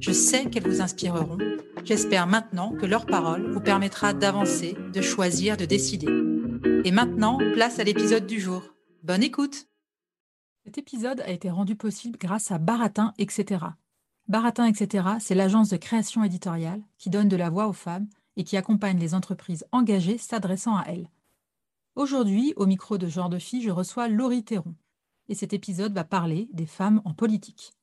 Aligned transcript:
Je 0.00 0.12
sais 0.12 0.48
qu'elles 0.48 0.66
vous 0.66 0.80
inspireront. 0.80 1.36
J'espère 1.84 2.26
maintenant 2.26 2.72
que 2.72 2.86
leur 2.86 3.04
parole 3.04 3.52
vous 3.52 3.60
permettra 3.60 4.14
d'avancer, 4.14 4.74
de 4.94 5.02
choisir, 5.02 5.58
de 5.58 5.66
décider. 5.66 6.06
Et 6.86 6.90
maintenant, 6.90 7.36
place 7.52 7.78
à 7.78 7.84
l'épisode 7.84 8.26
du 8.26 8.40
jour. 8.40 8.62
Bonne 9.02 9.22
écoute 9.22 9.66
Cet 10.64 10.78
épisode 10.78 11.20
a 11.20 11.28
été 11.28 11.50
rendu 11.50 11.76
possible 11.76 12.18
grâce 12.18 12.50
à 12.50 12.56
Baratin, 12.56 13.12
etc. 13.18 13.66
Baratin, 14.26 14.64
etc., 14.64 15.06
c'est 15.20 15.34
l'agence 15.34 15.68
de 15.68 15.76
création 15.76 16.24
éditoriale 16.24 16.82
qui 16.96 17.10
donne 17.10 17.28
de 17.28 17.36
la 17.36 17.50
voix 17.50 17.68
aux 17.68 17.74
femmes 17.74 18.08
et 18.36 18.44
qui 18.44 18.56
accompagne 18.56 18.98
les 18.98 19.14
entreprises 19.14 19.66
engagées 19.70 20.16
s'adressant 20.16 20.78
à 20.78 20.84
elles. 20.86 21.10
Aujourd'hui, 21.94 22.54
au 22.56 22.64
micro 22.64 22.96
de 22.96 23.06
Genre 23.06 23.28
de 23.28 23.38
Fille, 23.38 23.62
je 23.62 23.70
reçois 23.70 24.08
Laurie 24.08 24.44
Théron. 24.44 24.74
Et 25.28 25.34
cet 25.34 25.52
épisode 25.52 25.92
va 25.92 26.04
parler 26.04 26.48
des 26.54 26.66
femmes 26.66 27.02
en 27.04 27.12
politique. 27.12 27.74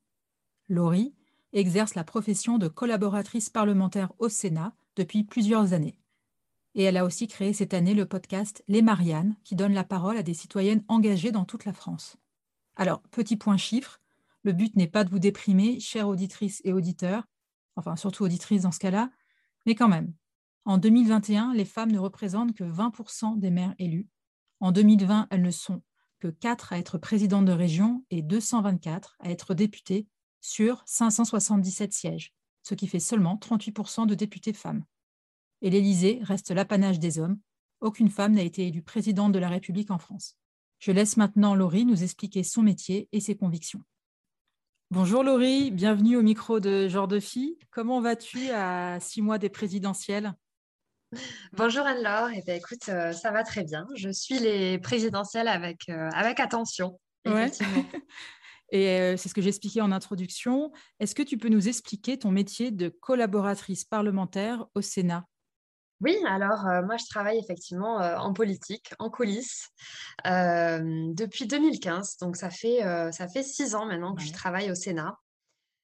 Laurie 0.68 1.14
exerce 1.54 1.96
la 1.96 2.04
profession 2.04 2.58
de 2.58 2.68
collaboratrice 2.68 3.50
parlementaire 3.50 4.12
au 4.20 4.30
Sénat 4.30 4.76
depuis 4.96 5.24
plusieurs 5.24 5.74
années. 5.74 6.00
Et 6.76 6.84
elle 6.84 6.98
a 6.98 7.06
aussi 7.06 7.28
créé 7.28 7.54
cette 7.54 7.74
année 7.74 7.94
le 7.94 8.06
podcast 8.06 8.64
Les 8.68 8.82
Mariannes, 8.82 9.36
qui 9.44 9.56
donne 9.56 9.74
la 9.74 9.84
parole 9.84 10.18
à 10.18 10.24
des 10.24 10.34
citoyennes 10.34 10.84
engagées 10.88 11.32
dans 11.32 11.46
toute 11.46 11.66
la 11.66 11.74
France. 11.74 12.18
Alors, 12.76 13.02
petit 13.10 13.36
point 13.36 13.58
chiffre, 13.58 14.00
le 14.44 14.54
but 14.54 14.76
n'est 14.76 14.88
pas 14.88 15.04
de 15.04 15.10
vous 15.10 15.20
déprimer, 15.20 15.80
chères 15.80 16.08
auditrices 16.08 16.62
et 16.64 16.74
auditeurs, 16.74 17.24
enfin 17.76 17.96
surtout 17.96 18.24
auditrices 18.24 18.62
dans 18.62 18.72
ce 18.72 18.80
cas-là, 18.80 19.10
mais 19.66 19.76
quand 19.76 19.88
même. 19.88 20.14
En 20.66 20.78
2021, 20.78 21.54
les 21.54 21.66
femmes 21.66 21.92
ne 21.92 22.00
représentent 22.00 22.54
que 22.54 22.64
20% 22.64 23.40
des 23.40 23.50
maires 23.50 23.74
élus. 23.80 24.08
En 24.60 24.72
2020, 24.72 25.28
elles 25.32 25.42
ne 25.42 25.52
sont 25.52 25.82
que 26.20 26.28
4 26.28 26.74
à 26.74 26.78
être 26.78 26.98
présidentes 26.98 27.46
de 27.46 27.52
région 27.52 28.04
et 28.10 28.22
224 28.22 29.16
à 29.20 29.30
être 29.30 29.54
députées 29.54 30.08
sur 30.42 30.84
577 30.86 31.94
sièges, 31.94 32.34
ce 32.64 32.76
qui 32.76 32.88
fait 32.88 33.00
seulement 33.00 33.36
38% 33.36 34.06
de 34.06 34.16
députés 34.16 34.54
femmes. 34.54 34.84
Et 35.62 35.70
l'Élysée 35.70 36.20
reste 36.22 36.52
l'apanage 36.52 37.00
des 37.00 37.20
hommes. 37.20 37.40
Aucune 37.80 38.10
femme 38.10 38.34
n'a 38.34 38.44
été 38.44 38.68
élue 38.68 38.82
présidente 38.82 39.32
de 39.32 39.40
la 39.40 39.50
République 39.50 39.92
en 39.92 39.98
France. 39.98 40.38
Je 40.80 40.92
laisse 40.92 41.18
maintenant 41.18 41.56
Laurie 41.56 41.86
nous 41.86 42.04
expliquer 42.04 42.44
son 42.44 42.62
métier 42.62 43.10
et 43.12 43.20
ses 43.20 43.36
convictions. 43.36 43.82
Bonjour 44.92 45.24
Laurie, 45.24 45.72
bienvenue 45.72 46.16
au 46.16 46.22
micro 46.22 46.60
de 46.60 46.88
Genre 46.88 47.08
de 47.08 47.20
Fille. 47.20 47.58
Comment 47.72 48.00
vas-tu 48.00 48.50
à 48.52 49.00
six 49.00 49.22
mois 49.22 49.38
des 49.38 49.50
présidentielles? 49.50 50.34
Bonjour 51.54 51.86
Anne-Laure, 51.86 52.30
eh 52.36 52.42
bien, 52.42 52.56
écoute, 52.56 52.90
euh, 52.90 53.12
ça 53.12 53.32
va 53.32 53.44
très 53.44 53.64
bien. 53.64 53.86
Je 53.96 54.10
suis 54.10 54.40
les 54.40 54.78
présidentielles 54.78 55.48
avec, 55.48 55.90
euh, 55.90 56.10
avec 56.14 56.40
attention. 56.40 57.00
Et 58.72 58.90
euh, 58.90 59.18
c'est 59.18 59.30
ce 59.30 59.34
que 59.34 59.42
j'ai 59.42 59.50
expliqué 59.50 59.82
en 59.82 59.92
introduction. 59.92 60.72
Est-ce 61.00 61.16
que 61.16 61.24
tu 61.24 61.38
peux 61.38 61.50
nous 61.50 61.68
expliquer 61.68 62.18
ton 62.20 62.32
métier 62.32 62.72
de 62.72 62.90
collaboratrice 62.90 63.86
parlementaire 63.86 64.66
au 64.76 64.82
Sénat? 64.82 65.26
Oui, 66.02 66.16
alors 66.28 66.68
euh, 66.68 66.84
moi 66.84 66.98
je 66.98 67.06
travaille 67.10 67.40
effectivement 67.40 68.00
euh, 68.02 68.18
en 68.18 68.32
politique, 68.32 68.94
en 69.00 69.10
coulisses, 69.10 69.70
depuis 70.26 71.48
2015. 71.48 72.18
Donc 72.20 72.36
ça 72.36 72.50
fait, 72.50 72.82
ça 73.12 73.28
fait 73.28 73.44
six 73.44 73.74
ans 73.74 73.86
maintenant 73.86 74.14
que 74.14 74.22
je 74.22 74.32
travaille 74.32 74.70
au 74.70 74.76
Sénat. 74.76 75.18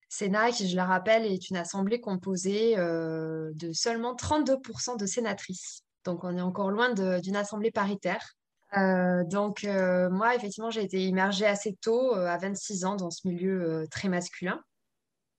Sénat, 0.10 0.52
qui 0.52 0.70
je 0.70 0.76
le 0.76 0.84
rappelle, 0.84 1.26
est 1.26 1.50
une 1.50 1.58
assemblée 1.58 2.00
composée 2.00 2.76
de 2.76 3.72
seulement 3.74 4.14
32% 4.14 5.00
de 5.00 5.06
sénatrices. 5.08 5.84
Donc 6.06 6.24
on 6.24 6.38
est 6.38 6.42
encore 6.42 6.70
loin 6.70 6.94
d'une 6.94 7.36
assemblée 7.36 7.72
paritaire. 7.72 8.36
Donc 8.76 9.64
moi, 9.64 10.36
effectivement, 10.36 10.70
j'ai 10.72 10.84
été 10.84 11.06
immergée 11.06 11.46
assez 11.46 11.76
tôt, 11.82 12.14
à 12.14 12.38
26 12.38 12.86
ans, 12.86 12.96
dans 12.96 13.12
ce 13.12 13.28
milieu 13.28 13.86
très 13.92 14.10
masculin. 14.10 14.62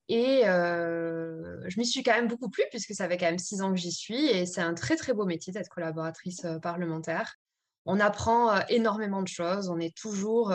Et 0.08 0.42
je 0.44 1.78
m'y 1.78 1.86
suis 1.86 2.02
quand 2.02 2.14
même 2.14 2.28
beaucoup 2.28 2.50
plu 2.50 2.64
puisque 2.70 2.94
ça 2.94 3.08
fait 3.08 3.16
quand 3.16 3.26
même 3.26 3.38
six 3.38 3.62
ans 3.62 3.70
que 3.70 3.78
j'y 3.78 3.92
suis 3.92 4.26
et 4.26 4.46
c'est 4.46 4.60
un 4.60 4.74
très 4.74 4.96
très 4.96 5.14
beau 5.14 5.24
métier 5.24 5.52
d'être 5.52 5.68
collaboratrice 5.68 6.46
parlementaire. 6.62 7.34
On 7.86 8.00
apprend 8.00 8.60
énormément 8.68 9.22
de 9.22 9.28
choses, 9.28 9.68
on 9.68 9.78
est 9.78 9.96
toujours, 9.96 10.52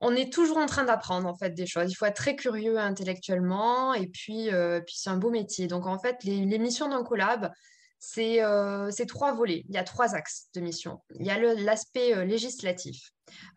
on 0.00 0.14
est 0.14 0.32
toujours 0.32 0.58
en 0.58 0.66
train 0.66 0.84
d'apprendre 0.84 1.26
en 1.26 1.36
fait 1.36 1.50
des 1.50 1.66
choses. 1.66 1.90
Il 1.90 1.94
faut 1.94 2.06
être 2.06 2.16
très 2.16 2.36
curieux 2.36 2.78
intellectuellement 2.78 3.94
et 3.94 4.06
puis, 4.08 4.50
puis 4.86 4.94
c'est 4.96 5.10
un 5.10 5.16
beau 5.16 5.30
métier. 5.30 5.66
Donc 5.66 5.86
en 5.86 5.98
fait, 5.98 6.22
les, 6.24 6.44
les 6.44 6.58
missions 6.58 6.88
d'un 6.88 7.02
collab, 7.02 7.50
euh, 8.18 8.90
c'est 8.90 9.06
trois 9.06 9.32
volets. 9.32 9.64
Il 9.68 9.74
y 9.74 9.78
a 9.78 9.84
trois 9.84 10.14
axes 10.14 10.48
de 10.54 10.60
mission. 10.60 11.00
Il 11.18 11.26
y 11.26 11.30
a 11.30 11.38
l'aspect 11.38 12.14
euh, 12.14 12.24
législatif, 12.24 13.10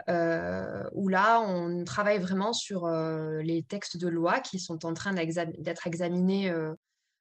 euh, 0.09 0.84
où 0.94 1.08
là, 1.08 1.41
on 1.41 1.84
travaille 1.84 2.19
vraiment 2.19 2.53
sur 2.53 2.88
les 2.88 3.63
textes 3.63 3.97
de 3.97 4.07
loi 4.07 4.40
qui 4.40 4.59
sont 4.59 4.86
en 4.86 4.94
train 4.94 5.13
d'être 5.13 5.88
examinés 5.88 6.53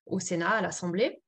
au 0.06 0.20
Sénat, 0.20 0.50
à 0.50 0.60
l'Assemblée. 0.60 1.22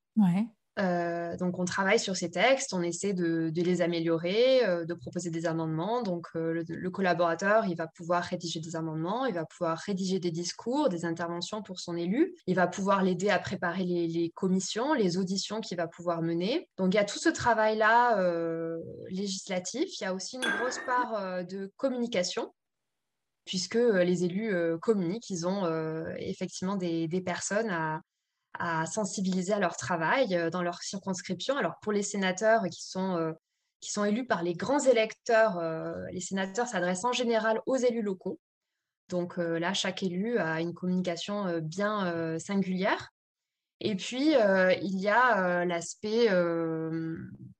Euh, 0.79 1.35
donc, 1.35 1.59
on 1.59 1.65
travaille 1.65 1.99
sur 1.99 2.15
ces 2.15 2.31
textes, 2.31 2.73
on 2.73 2.81
essaie 2.81 3.13
de, 3.13 3.51
les 3.53 3.81
améliorer, 3.81 4.65
euh, 4.65 4.85
de 4.85 4.93
proposer 4.93 5.29
des 5.29 5.45
amendements. 5.45 6.01
Donc, 6.01 6.27
euh, 6.35 6.63
le, 6.67 6.89
collaborateur, 6.89 7.65
il 7.65 7.75
va 7.75 7.87
pouvoir 7.87 8.23
rédiger 8.23 8.59
des 8.59 8.75
amendements, 8.75 9.25
il 9.25 9.33
va 9.33 9.45
pouvoir 9.45 9.77
rédiger 9.77 10.19
des 10.19 10.31
discours, 10.31 10.89
des 10.89 11.05
interventions 11.05 11.61
pour 11.61 11.79
son 11.79 11.95
élu. 11.97 12.33
Il 12.47 12.55
va 12.55 12.67
pouvoir 12.67 13.03
l'aider 13.03 13.29
à 13.29 13.39
préparer 13.39 13.83
les, 13.83 14.31
commissions, 14.35 14.93
les 14.93 15.17
auditions 15.17 15.59
qu'il 15.59 15.77
va 15.77 15.87
pouvoir 15.87 16.21
mener. 16.21 16.69
Donc, 16.77 16.93
il 16.93 16.97
y 16.97 16.99
a 16.99 17.05
tout 17.05 17.19
ce 17.19 17.29
travail-là 17.29 18.17
législatif. 19.09 19.99
Il 19.99 20.03
y 20.03 20.07
a 20.07 20.13
aussi 20.13 20.37
une 20.37 20.41
grosse 20.59 20.79
part 20.85 21.43
de 21.45 21.71
communication 21.77 22.53
puisque 23.45 23.75
les 23.75 24.23
élus 24.23 24.53
communiquent, 24.79 25.29
ils 25.29 25.47
ont 25.47 25.65
effectivement 26.17 26.75
des 26.75 27.21
personnes 27.25 27.69
à, 27.69 28.01
à 28.53 28.85
sensibiliser 28.85 29.53
à 29.53 29.59
leur 29.59 29.77
travail 29.77 30.35
euh, 30.35 30.49
dans 30.49 30.61
leur 30.61 30.81
circonscription. 30.81 31.57
Alors 31.57 31.79
pour 31.81 31.91
les 31.91 32.03
sénateurs 32.03 32.63
qui 32.71 32.83
sont, 32.83 33.15
euh, 33.17 33.31
qui 33.79 33.91
sont 33.91 34.05
élus 34.05 34.25
par 34.25 34.43
les 34.43 34.53
grands 34.53 34.79
électeurs, 34.79 35.57
euh, 35.57 35.93
les 36.11 36.21
sénateurs 36.21 36.67
s'adressent 36.67 37.05
en 37.05 37.13
général 37.13 37.61
aux 37.65 37.77
élus 37.77 38.01
locaux. 38.01 38.39
Donc 39.09 39.37
là, 39.37 39.73
chaque 39.73 40.03
élu 40.03 40.37
a 40.37 40.61
une 40.61 40.75
communication 40.75 41.59
bien 41.63 42.37
singulière. 42.37 43.09
Et 43.79 43.95
puis, 43.95 44.35
il 44.35 44.99
y 44.99 45.07
a 45.07 45.65
l'aspect 45.65 46.29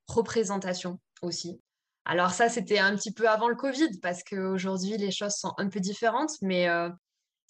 représentation 0.06 1.00
aussi. 1.24 1.60
Alors 2.06 2.34
ça, 2.34 2.50
c'était 2.50 2.78
un 2.78 2.96
petit 2.96 3.12
peu 3.12 3.28
avant 3.28 3.48
le 3.48 3.56
Covid, 3.56 3.98
parce 4.00 4.24
qu'aujourd'hui, 4.24 4.98
les 4.98 5.10
choses 5.10 5.34
sont 5.34 5.56
un 5.58 5.69
peu 5.69 5.80
différentes, 5.80 6.34
mais 6.44 6.68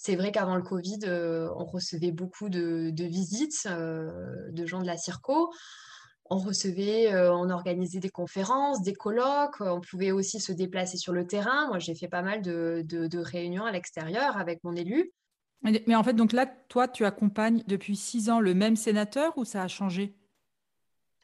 c'est 0.01 0.15
vrai 0.15 0.31
qu'avant 0.31 0.55
le 0.55 0.61
Covid, 0.61 0.99
euh, 1.03 1.49
on 1.57 1.65
recevait 1.65 2.13
beaucoup 2.13 2.47
de, 2.47 2.93
visites 2.97 3.67
euh, 3.69 4.09
de 4.49 4.65
gens 4.65 4.79
de 4.79 4.87
la 4.87 4.95
Circo. 4.95 5.51
On 6.29 6.37
recevait, 6.37 7.13
euh, 7.13 7.33
on 7.33 7.49
organisait 7.49 7.99
des 7.99 8.09
conférences, 8.09 8.81
des 8.81 8.93
colloques. 8.93 9.59
On 9.59 9.81
pouvait 9.81 10.11
aussi 10.11 10.39
se 10.39 10.53
déplacer 10.53 10.95
sur 10.95 11.11
le 11.11 11.27
terrain. 11.27 11.67
Moi, 11.67 11.79
j'ai 11.79 11.95
fait 11.95 12.07
pas 12.07 12.21
mal 12.21 12.41
de, 12.41 12.81
de 12.87 13.19
réunions 13.19 13.65
à 13.65 13.73
l'extérieur 13.73 14.37
avec 14.37 14.63
mon 14.63 14.73
élu. 14.73 15.11
Mais 15.63 15.95
en 15.95 16.03
fait, 16.03 16.13
donc 16.13 16.31
là, 16.31 16.45
toi, 16.45 16.87
tu 16.87 17.03
accompagnes 17.03 17.61
depuis 17.67 17.97
six 17.97 18.29
ans 18.29 18.39
le 18.39 18.53
même 18.53 18.77
sénateur 18.77 19.37
ou 19.37 19.43
ça 19.43 19.63
a 19.63 19.67
changé? 19.67 20.15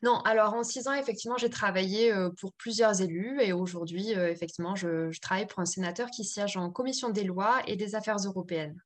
Non, 0.01 0.19
alors 0.19 0.53
en 0.53 0.63
six 0.63 0.88
ans, 0.88 0.94
effectivement, 0.94 1.38
j'ai 1.38 1.50
travaillé 1.50 2.13
pour 2.39 2.53
plusieurs 2.53 3.01
élus 3.01 3.39
et 3.42 3.53
aujourd'hui, 3.53 4.12
effectivement, 4.12 4.75
je, 4.75 5.18
travaille 5.19 5.47
pour 5.47 5.59
un 5.59 5.65
sénateur 5.65 6.09
qui 6.09 6.24
siège 6.24 6.57
en 6.57 6.69
commission 6.69 7.09
des 7.09 7.24
lois 7.24 7.62
et 7.65 7.75
des 7.75 7.95
affaires 7.95 8.18
européennes. 8.18 8.80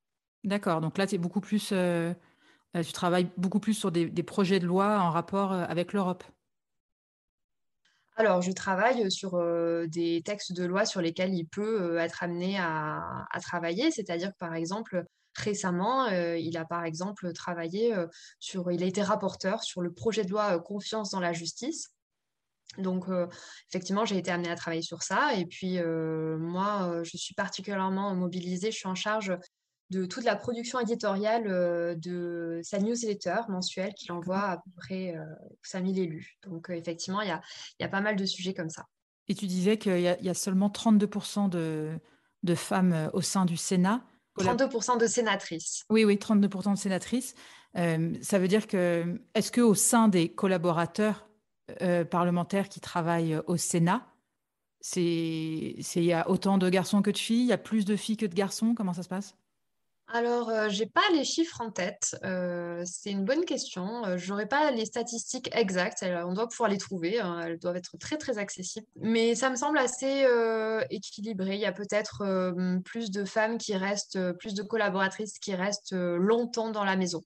D'accord, 0.44 0.80
donc 0.80 0.98
là, 0.98 1.08
tu 1.08 1.16
es 1.16 1.18
beaucoup 1.18 1.42
plus 1.42 1.74
euh, 2.76 2.84
tu 2.84 2.94
travailles 2.94 3.30
beaucoup 3.38 3.60
plus 3.60 3.74
sur 3.74 3.92
des, 3.92 4.24
projets 4.24 4.60
de 4.60 4.68
loi 4.68 5.00
en 5.00 5.10
rapport 5.10 5.52
avec 5.52 5.94
l'Europe. 5.94 6.24
Alors, 8.16 8.42
je 8.42 8.52
travaille 8.52 9.10
sur 9.12 9.42
des 9.88 10.22
textes 10.24 10.54
de 10.54 10.66
loi 10.66 10.86
sur 10.86 11.02
lesquels 11.02 11.34
il 11.34 11.46
peut 11.46 11.98
être 11.98 12.22
amené 12.22 12.60
à, 12.60 13.28
travailler. 13.42 13.92
C'est-à-dire 13.92 14.32
que, 14.32 14.38
par 14.38 14.54
exemple, 14.54 15.04
récemment, 15.36 16.08
il 16.08 16.58
a 16.58 16.66
par 16.66 16.84
exemple 16.86 17.32
travaillé 17.34 17.96
sur, 18.40 18.72
il 18.72 18.84
a 18.84 18.86
été 18.86 19.02
rapporteur 19.02 19.64
sur 19.64 19.82
le 19.82 19.94
projet 19.94 20.24
de 20.24 20.32
loi 20.32 20.60
Confiance 20.60 21.12
dans 21.12 21.20
la 21.20 21.34
justice. 21.34 21.90
Donc, 22.78 23.06
effectivement, 23.70 24.06
j'ai 24.06 24.18
été 24.18 24.32
amenée 24.32 24.50
à 24.50 24.56
travailler 24.56 24.82
sur 24.82 25.04
ça. 25.04 25.34
Et 25.36 25.46
puis, 25.46 25.80
moi, 25.82 27.02
je 27.04 27.18
suis 27.18 27.34
particulièrement 27.34 28.16
mobilisée. 28.16 28.72
Je 28.72 28.78
suis 28.78 28.88
en 28.88 28.96
charge 28.96 29.36
de 29.90 30.06
toute 30.06 30.24
la 30.24 30.36
production 30.36 30.80
éditoriale 30.80 32.00
de 32.00 32.60
sa 32.64 32.80
newsletter 32.80 33.42
mensuelle 33.50 33.94
qu'il 33.94 34.12
envoie 34.12 34.42
à 34.42 34.58
peu 34.58 34.72
près 34.78 35.16
5000 35.64 36.00
élus. 36.00 36.38
Donc, 36.44 36.70
effectivement, 36.70 37.22
il 37.22 37.30
y 37.30 37.32
a, 37.32 37.42
y 37.80 37.84
a, 37.84 37.90
pas 37.90 38.02
mal 38.02 38.16
de 38.16 38.26
sujets 38.26 38.54
comme 38.54 38.70
ça. 38.70 38.86
Et 39.28 39.36
tu 39.36 39.46
disais 39.46 39.78
qu'il 39.78 40.00
y, 40.00 40.30
a 40.30 40.34
seulement 40.34 40.70
32% 40.70 41.50
de, 41.50 42.00
de, 42.44 42.56
femmes 42.56 43.10
au 43.14 43.22
sein 43.22 43.46
du 43.46 43.58
Sénat. 43.58 44.04
32% 44.40 45.00
de 45.00 45.08
sénatrices. 45.08 45.86
Oui, 45.90 46.06
oui, 46.06 46.16
32% 46.16 46.74
de 46.74 46.78
sénatrices. 46.78 47.36
ça 47.74 48.40
veut 48.40 48.48
dire 48.48 48.68
que, 48.68 49.20
est-ce 49.36 49.52
qu'au 49.52 49.76
sein 49.76 50.08
des 50.08 50.30
collaborateurs 50.30 51.30
euh, 51.82 52.04
parlementaires 52.04 52.70
qui 52.70 52.80
travaillent 52.80 53.40
au 53.48 53.58
Sénat. 53.58 54.06
C'est, 54.82 55.06
il 55.96 56.04
y 56.04 56.14
a 56.14 56.30
autant 56.30 56.58
de 56.58 56.70
garçons 56.70 57.02
que 57.02 57.12
de 57.12 57.18
filles, 57.18 57.42
il 57.42 57.48
y 57.48 57.54
a 57.54 57.58
plus 57.58 57.86
de 57.86 57.96
filles 57.96 58.18
que 58.18 58.26
de 58.26 58.34
garçons? 58.34 58.74
Comment 58.74 58.94
ça 58.94 59.04
se 59.04 59.10
passe? 59.10 59.36
Alors, 60.12 60.50
euh, 60.50 60.70
je 60.70 60.80
n'ai 60.80 60.90
pas 60.90 61.04
les 61.14 61.24
chiffres 61.24 61.62
en 61.62 61.72
tête. 61.72 62.18
Euh, 62.24 62.82
c'est 62.86 63.12
une 63.12 63.26
bonne 63.26 63.46
question. 63.46 64.18
je 64.18 64.30
n'aurai 64.30 64.48
pas 64.48 64.72
les 64.72 64.86
statistiques 64.86 65.50
exactes. 65.54 66.04
on 66.04 66.34
doit 66.34 66.48
pouvoir 66.48 66.70
les 66.70 66.78
trouver. 66.78 67.20
Hein. 67.20 67.40
Elles 67.46 67.60
doivent 67.60 67.78
être 67.78 67.98
très, 67.98 68.18
très 68.18 68.38
accessibles. 68.38 68.88
Mais 68.96 69.36
ça 69.36 69.50
me 69.50 69.56
semble 69.56 69.78
assez 69.78 70.26
équilibré. 70.90 71.56
Il 71.56 71.62
y 71.62 71.66
a 71.66 71.72
peut-être 71.72 72.54
plus 72.84 73.12
de 73.12 73.26
femmes 73.26 73.58
qui 73.58 73.76
restent, 73.76 74.20
plus 74.34 74.54
de 74.54 74.64
collaboratrices 74.64 75.40
qui 75.40 75.56
restent 75.56 75.94
longtemps 75.94 76.72
dans 76.72 76.84
la 76.84 76.96
maison. 76.96 77.24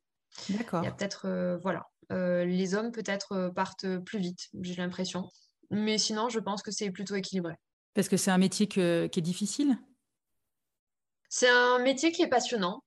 D'accord. 0.50 0.82
Il 0.84 0.86
y 0.86 0.90
a 0.90 0.92
peut-être, 0.92 1.60
voilà. 1.62 1.84
Euh, 2.12 2.46
les 2.46 2.76
hommes 2.76 2.92
peut-être 2.92 3.34
euh, 3.34 3.50
partent 3.50 3.98
plus 4.00 4.20
vite, 4.20 4.50
j'ai 4.62 4.76
l'impression. 4.76 5.30
Mais 5.72 5.98
sinon, 5.98 6.30
je 6.30 6.40
pense 6.40 6.62
que 6.62 6.72
c'est 6.72 6.92
plutôt 6.92 7.16
équilibré. 7.16 7.56
Parce 7.94 8.10
que 8.10 8.18
c'est 8.18 8.32
un 8.32 8.38
métier 8.38 8.68
qui 8.68 8.80
est 8.82 9.22
difficile? 9.22 9.78
C'est 11.36 11.50
un 11.50 11.80
métier 11.80 12.12
qui 12.12 12.22
est 12.22 12.28
passionnant. 12.28 12.84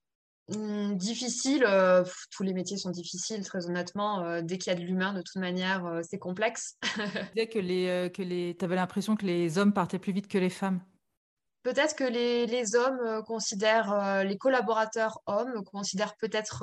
Hum, 0.55 0.95
difficile, 0.95 1.65
euh, 1.67 2.05
tous 2.31 2.43
les 2.43 2.53
métiers 2.53 2.77
sont 2.77 2.91
difficiles, 2.91 3.43
très 3.43 3.65
honnêtement. 3.65 4.41
dès 4.41 4.57
qu'il 4.57 4.71
y 4.71 4.75
a 4.75 4.79
de 4.79 4.85
l'humain, 4.85 5.11
de 5.11 5.21
toute 5.21 5.35
manière, 5.35 5.99
c'est 6.03 6.17
complexe. 6.17 6.77
tu 6.81 7.01
disais 7.35 7.47
que 7.47 7.59
les, 7.59 8.09
que 8.13 8.21
les, 8.21 8.55
avais 8.61 8.75
l'impression 8.77 9.17
que 9.17 9.25
les 9.25 9.57
hommes 9.57 9.73
partaient 9.73 9.99
plus 9.99 10.13
vite 10.13 10.29
que 10.29 10.37
les 10.37 10.49
femmes. 10.49 10.81
Peut-être 11.63 11.97
que 11.97 12.05
les, 12.05 12.45
les 12.45 12.75
hommes 12.77 13.21
considèrent, 13.25 14.23
les 14.23 14.37
collaborateurs 14.37 15.19
hommes 15.25 15.65
considèrent 15.65 16.15
peut-être 16.15 16.59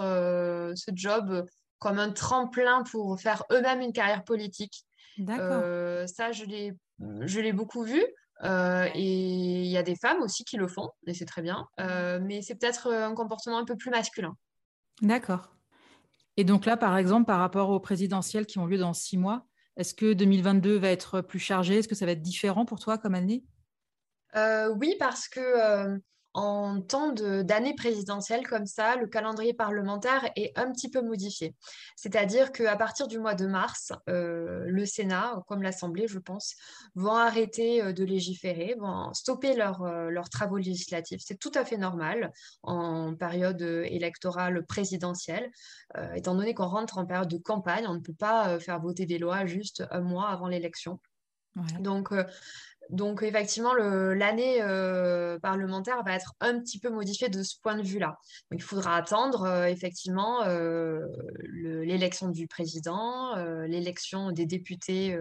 ce 0.74 0.90
job 0.94 1.44
comme 1.78 1.98
un 1.98 2.12
tremplin 2.12 2.82
pour 2.90 3.20
faire 3.20 3.44
eux-mêmes 3.52 3.82
une 3.82 3.92
carrière 3.92 4.24
politique. 4.24 4.86
Euh, 5.20 6.06
ça, 6.06 6.32
je 6.32 6.44
l'ai, 6.44 6.72
je 6.98 7.40
l'ai 7.40 7.52
beaucoup 7.52 7.82
vu. 7.82 8.02
Euh, 8.42 8.88
et 8.94 9.62
il 9.62 9.70
y 9.70 9.76
a 9.76 9.82
des 9.82 9.96
femmes 9.96 10.20
aussi 10.22 10.44
qui 10.44 10.56
le 10.56 10.66
font, 10.66 10.90
et 11.06 11.14
c'est 11.14 11.24
très 11.24 11.42
bien. 11.42 11.68
Euh, 11.80 12.18
mais 12.22 12.42
c'est 12.42 12.56
peut-être 12.56 12.92
un 12.92 13.14
comportement 13.14 13.58
un 13.58 13.64
peu 13.64 13.76
plus 13.76 13.90
masculin. 13.90 14.36
D'accord. 15.02 15.54
Et 16.36 16.44
donc 16.44 16.66
là, 16.66 16.76
par 16.76 16.96
exemple, 16.96 17.26
par 17.26 17.38
rapport 17.38 17.70
aux 17.70 17.80
présidentielles 17.80 18.46
qui 18.46 18.58
ont 18.58 18.66
lieu 18.66 18.78
dans 18.78 18.92
six 18.92 19.16
mois, 19.16 19.46
est-ce 19.76 19.94
que 19.94 20.12
2022 20.12 20.78
va 20.78 20.88
être 20.88 21.20
plus 21.20 21.38
chargé? 21.38 21.78
Est-ce 21.78 21.88
que 21.88 21.94
ça 21.94 22.06
va 22.06 22.12
être 22.12 22.22
différent 22.22 22.64
pour 22.64 22.78
toi 22.80 22.98
comme 22.98 23.14
année? 23.14 23.44
Oui, 24.34 24.96
parce 24.98 25.28
que 25.28 26.00
en 26.34 26.80
temps 26.80 27.12
d'année 27.12 27.74
présidentielle 27.74 28.46
comme 28.46 28.66
ça, 28.66 28.96
le 28.96 29.06
calendrier 29.06 29.54
parlementaire 29.54 30.28
est 30.34 30.52
un 30.58 30.70
petit 30.72 30.90
peu 30.90 31.00
modifié. 31.00 31.54
C'est-à-dire 31.94 32.50
qu'à 32.50 32.76
partir 32.76 33.06
du 33.06 33.20
mois 33.20 33.34
de 33.34 33.46
mars, 33.46 33.92
euh, 34.08 34.64
le 34.66 34.84
Sénat, 34.84 35.42
comme 35.46 35.62
l'Assemblée, 35.62 36.08
je 36.08 36.18
pense, 36.18 36.56
vont 36.96 37.14
arrêter 37.14 37.82
euh, 37.82 37.92
de 37.92 38.02
légiférer, 38.02 38.74
vont 38.80 39.12
stopper 39.14 39.54
euh, 39.60 40.10
leurs 40.10 40.28
travaux 40.28 40.56
législatifs. 40.56 41.22
C'est 41.24 41.38
tout 41.38 41.52
à 41.54 41.64
fait 41.64 41.76
normal 41.76 42.32
en 42.64 43.14
période 43.14 43.62
électorale 43.62 44.66
présidentielle, 44.66 45.50
étant 46.14 46.34
donné 46.34 46.54
qu'on 46.54 46.66
rentre 46.66 46.98
en 46.98 47.06
période 47.06 47.28
de 47.28 47.38
campagne, 47.38 47.86
on 47.86 47.94
ne 47.94 48.00
peut 48.00 48.14
pas 48.14 48.58
faire 48.58 48.80
voter 48.80 49.06
des 49.06 49.18
lois 49.18 49.46
juste 49.46 49.84
un 49.90 50.00
mois 50.00 50.28
avant 50.28 50.48
l'élection. 50.48 50.98
Donc, 51.80 52.12
donc 52.90 53.22
effectivement, 53.22 53.74
l'année 53.74 54.62
euh, 54.62 55.38
parlementaire 55.38 56.02
va 56.04 56.14
être 56.14 56.34
un 56.40 56.58
petit 56.60 56.78
peu 56.78 56.90
modifiée 56.90 57.28
de 57.28 57.42
ce 57.42 57.56
point 57.60 57.76
de 57.76 57.82
vue-là. 57.82 58.18
Il 58.52 58.62
faudra 58.62 58.96
attendre 58.96 59.44
euh, 59.44 59.66
effectivement 59.66 60.44
euh, 60.44 61.00
l'élection 61.52 62.28
du 62.28 62.46
président, 62.46 63.34
l'élection 63.66 64.32
des 64.32 64.46
députés 64.46 65.16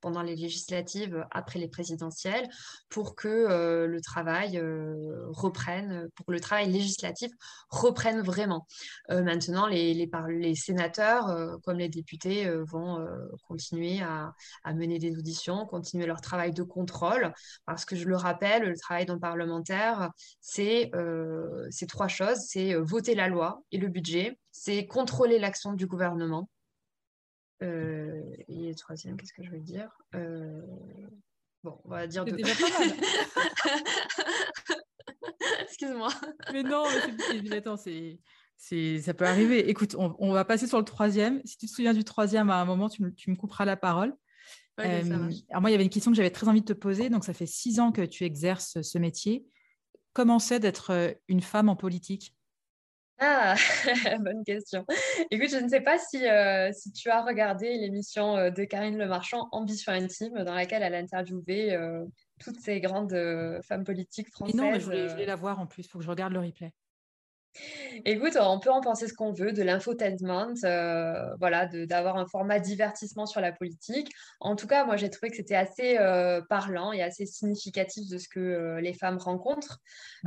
pendant 0.00 0.22
les 0.22 0.36
législatives, 0.36 1.26
après 1.30 1.58
les 1.58 1.68
présidentielles, 1.68 2.48
pour 2.88 3.14
que 3.14 3.28
euh, 3.28 3.86
le 3.86 4.00
travail 4.00 4.58
euh, 4.58 5.26
reprenne, 5.28 6.08
pour 6.14 6.26
que 6.26 6.32
le 6.32 6.40
travail 6.40 6.70
législatif 6.70 7.30
reprenne 7.68 8.20
vraiment. 8.20 8.66
Euh, 9.10 9.22
maintenant, 9.22 9.66
les, 9.66 10.54
sénateurs, 10.54 11.60
comme 11.64 11.78
les 11.78 11.88
députés, 11.88 12.50
vont 12.64 13.06
continuer 13.46 14.00
à, 14.00 14.32
mener 14.72 14.98
des 14.98 15.16
auditions, 15.16 15.66
continuer 15.66 16.06
leur 16.06 16.20
travail 16.20 16.52
de 16.52 16.62
contrôle, 16.62 17.32
parce 17.66 17.84
que 17.84 17.96
je 17.96 18.06
le 18.06 18.16
rappelle, 18.16 18.64
le 18.64 18.76
travail 18.76 19.06
d'un 19.06 19.18
parlementaire, 19.18 20.10
c'est 20.40 20.90
trois 21.88 22.08
choses, 22.08 22.38
c'est 22.46 22.74
voter 22.74 23.14
la 23.14 23.28
loi 23.28 23.62
et 23.72 23.78
le 23.78 23.88
budget, 23.88 24.38
c'est 24.50 24.86
contrôler 24.86 25.38
l'action 25.38 25.72
du 25.72 25.86
gouvernement 25.86 26.48
et 27.60 28.68
le 28.68 28.74
troisième, 28.74 29.16
qu'est-ce 29.16 29.32
que 29.32 29.42
je 29.42 29.50
veux 29.50 29.60
dire? 29.60 29.90
Euh, 30.14 30.60
Bon, 31.62 31.78
on 31.84 31.90
va 31.90 32.06
dire 32.06 32.24
deux. 32.24 32.36
Déjà 32.36 32.54
pas 32.54 32.78
mal. 32.78 32.88
Excuse-moi. 35.62 36.08
Mais 36.52 36.62
non, 36.62 36.84
mais 37.44 37.56
attends, 37.56 37.76
c'est, 37.76 38.18
c'est, 38.56 39.00
ça 39.00 39.12
peut 39.12 39.26
arriver. 39.26 39.68
Écoute, 39.68 39.94
on, 39.98 40.14
on, 40.18 40.32
va 40.32 40.44
passer 40.44 40.66
sur 40.66 40.78
le 40.78 40.84
troisième. 40.84 41.42
Si 41.44 41.58
tu 41.58 41.66
te 41.66 41.70
souviens 41.70 41.92
du 41.92 42.04
troisième, 42.04 42.48
à 42.48 42.60
un 42.60 42.64
moment, 42.64 42.88
tu 42.88 43.02
me, 43.02 43.12
tu 43.12 43.30
me 43.30 43.36
couperas 43.36 43.66
la 43.66 43.76
parole. 43.76 44.14
euh, 44.78 45.30
alors 45.50 45.60
moi, 45.60 45.68
il 45.68 45.72
y 45.72 45.74
avait 45.74 45.84
une 45.84 45.90
question 45.90 46.10
que 46.10 46.16
j'avais 46.16 46.30
très 46.30 46.48
envie 46.48 46.62
de 46.62 46.66
te 46.66 46.72
poser. 46.72 47.10
Donc, 47.10 47.24
ça 47.24 47.34
fait 47.34 47.46
six 47.46 47.78
ans 47.78 47.92
que 47.92 48.02
tu 48.02 48.24
exerces 48.24 48.80
ce 48.80 48.98
métier. 48.98 49.44
Comment 50.14 50.38
c'est 50.38 50.60
d'être 50.60 50.90
euh, 50.90 51.12
une 51.28 51.42
femme 51.42 51.68
en 51.68 51.76
politique? 51.76 52.34
Ah, 53.20 53.54
bonne 54.20 54.44
question. 54.44 54.86
Écoute, 55.30 55.50
je 55.50 55.62
ne 55.62 55.68
sais 55.68 55.82
pas 55.82 55.98
si, 55.98 56.26
euh, 56.26 56.72
si 56.72 56.90
tu 56.90 57.10
as 57.10 57.22
regardé 57.22 57.76
l'émission 57.76 58.36
euh, 58.36 58.50
de 58.50 58.64
Karine 58.64 58.96
Le 58.96 59.06
Marchand, 59.06 59.48
Ambition 59.52 59.92
Intime, 59.92 60.42
dans 60.42 60.54
laquelle 60.54 60.82
elle 60.82 60.94
a 60.94 60.98
interviewé 60.98 61.74
euh, 61.74 62.06
toutes 62.38 62.58
ces 62.58 62.80
grandes 62.80 63.14
femmes 63.62 63.84
politiques 63.84 64.30
françaises. 64.30 64.56
non, 64.56 64.70
mais 64.70 64.80
je 64.80 64.86
voulais, 64.86 65.26
la 65.26 65.36
voir 65.36 65.60
en 65.60 65.66
plus, 65.66 65.84
il 65.84 65.88
faut 65.88 65.98
que 65.98 66.04
je 66.04 66.10
regarde 66.10 66.32
le 66.32 66.40
replay. 66.40 66.72
Écoute, 68.04 68.36
on 68.40 68.60
peut 68.60 68.70
en 68.70 68.80
penser 68.80 69.08
ce 69.08 69.14
qu'on 69.14 69.32
veut, 69.32 69.52
de 69.52 69.62
l'infotainment, 69.62 70.54
euh, 70.64 71.34
voilà, 71.38 71.66
d'avoir 71.66 72.16
un 72.16 72.26
format 72.26 72.60
divertissement 72.60 73.26
sur 73.26 73.40
la 73.40 73.52
politique. 73.52 74.10
En 74.38 74.56
tout 74.56 74.66
cas, 74.66 74.84
moi, 74.84 74.96
j'ai 74.96 75.10
trouvé 75.10 75.30
que 75.30 75.36
c'était 75.36 75.56
assez 75.56 75.98
euh, 75.98 76.40
parlant 76.48 76.92
et 76.92 77.02
assez 77.02 77.26
significatif 77.26 78.08
de 78.08 78.18
ce 78.18 78.28
que 78.28 78.40
euh, 78.40 78.80
les 78.80 78.94
femmes 78.94 79.18
rencontrent. 79.18 79.80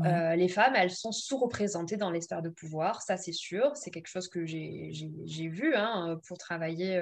les 0.04 0.50
femmes, 0.50 0.74
elles 0.76 0.92
sont 0.92 1.12
sous-représentées 1.12 1.98
dans 1.98 2.12
les 2.12 2.22
sphères 2.22 2.42
de 2.42 2.50
pouvoir, 2.50 3.02
ça 3.02 3.18
c'est 3.18 3.32
sûr. 3.32 3.76
C'est 3.76 3.92
quelque 3.92 4.10
chose 4.10 4.28
que 4.28 4.46
j'ai 4.46 5.48
vu 5.48 5.76
hein, 5.76 6.20
pour 6.28 6.38
travailler 6.38 7.02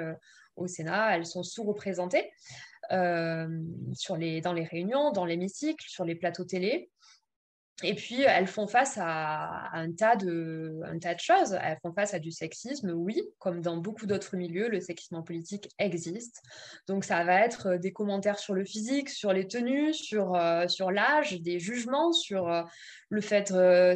au 0.55 0.67
Sénat. 0.67 1.15
Elles 1.15 1.25
sont 1.25 1.43
sous-représentées 1.43 2.31
les, 2.89 4.41
dans 4.41 4.53
les 4.53 4.63
réunions, 4.63 5.11
dans 5.11 5.25
l'hémicycle, 5.25 5.85
sur 5.89 6.05
les 6.05 6.15
plateaux 6.15 6.45
télé. 6.45 6.89
Et 7.83 7.95
puis, 7.95 8.21
elles 8.21 8.47
font 8.47 8.67
face 8.67 8.97
à 9.01 9.69
un 9.73 9.91
tas, 9.91 10.15
de, 10.15 10.81
un 10.85 10.99
tas 10.99 11.15
de 11.15 11.19
choses. 11.19 11.57
Elles 11.61 11.79
font 11.81 11.93
face 11.93 12.13
à 12.13 12.19
du 12.19 12.31
sexisme, 12.31 12.91
oui, 12.91 13.23
comme 13.39 13.61
dans 13.61 13.77
beaucoup 13.77 14.05
d'autres 14.05 14.35
milieux, 14.35 14.69
le 14.69 14.79
sexisme 14.79 15.15
en 15.15 15.23
politique 15.23 15.69
existe. 15.79 16.43
Donc, 16.87 17.03
ça 17.03 17.23
va 17.23 17.41
être 17.41 17.67
euh, 17.67 17.77
des 17.77 17.91
commentaires 17.91 18.37
sur 18.37 18.53
le 18.53 18.65
physique, 18.65 19.09
sur 19.09 19.33
les 19.33 19.47
tenues, 19.47 19.93
sur, 19.93 20.35
euh, 20.35 20.67
sur 20.67 20.91
l'âge, 20.91 21.41
des 21.41 21.59
jugements 21.59 22.11
sur 22.11 22.49
euh, 22.49 22.63
le 23.09 23.21
fait, 23.21 23.47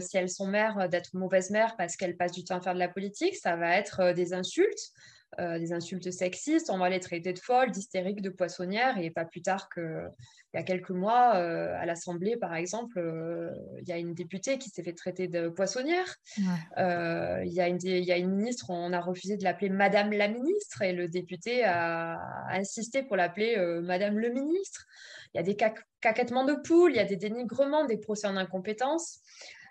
si 0.01 0.17
elles 0.17 0.29
sont 0.29 0.47
mères, 0.47 0.89
d'être 0.89 1.13
mauvaises 1.13 1.51
mères 1.51 1.75
parce 1.77 1.95
qu'elles 1.95 2.17
passent 2.17 2.31
du 2.31 2.43
temps 2.43 2.57
à 2.57 2.61
faire 2.61 2.73
de 2.73 2.79
la 2.79 2.89
politique. 2.89 3.35
Ça 3.35 3.55
va 3.55 3.77
être 3.77 4.13
des 4.13 4.33
insultes. 4.33 4.91
des 5.37 5.73
insultes 5.73 6.11
sexistes, 6.11 6.69
on 6.69 6.77
va 6.77 6.89
les 6.89 6.99
traiter 6.99 7.33
de 7.33 7.39
folles, 7.39 7.71
d'hystériques, 7.71 8.21
de 8.21 8.29
poissonnières, 8.29 8.97
et 8.97 9.11
pas 9.11 9.25
plus 9.25 9.41
tard 9.41 9.69
que, 9.69 10.07
il 10.55 10.59
y 10.59 10.61
a 10.61 10.63
quelques 10.63 10.91
mois, 10.91 11.31
à 11.33 11.85
l'Assemblée, 11.85 12.37
par 12.37 12.55
exemple, 12.55 13.01
il 13.81 13.87
y 13.87 13.91
a 13.91 13.97
une 13.97 14.13
députée 14.13 14.57
qui 14.57 14.69
s'est 14.69 14.83
fait 14.83 14.93
traiter 14.93 15.27
de 15.27 15.49
poissonnière. 15.49 16.15
il, 16.37 17.51
y 17.51 17.59
a 17.59 17.67
une, 17.67 17.79
il 17.83 18.05
y 18.05 18.11
a 18.13 18.17
une 18.17 18.31
ministre, 18.31 18.69
on 18.69 18.93
a 18.93 19.01
refusé 19.01 19.35
de 19.35 19.43
l'appeler 19.43 19.69
Madame 19.69 20.13
la 20.13 20.29
ministre, 20.29 20.81
et 20.81 20.93
le 20.93 21.09
député 21.09 21.65
a, 21.65 22.19
insisté 22.51 23.03
pour 23.03 23.17
l'appeler 23.17 23.57
Madame 23.83 24.17
le 24.17 24.29
ministre. 24.29 24.85
Il 25.33 25.37
y 25.37 25.39
a 25.41 25.43
des 25.43 25.57
caquettements 25.99 26.45
de 26.45 26.53
poules, 26.53 26.93
il 26.93 26.97
y 26.97 26.99
a 26.99 27.05
des 27.05 27.17
dénigrements, 27.17 27.83
des 27.83 27.97
procès 27.97 28.27
en 28.27 28.37
incompétence. 28.37 29.19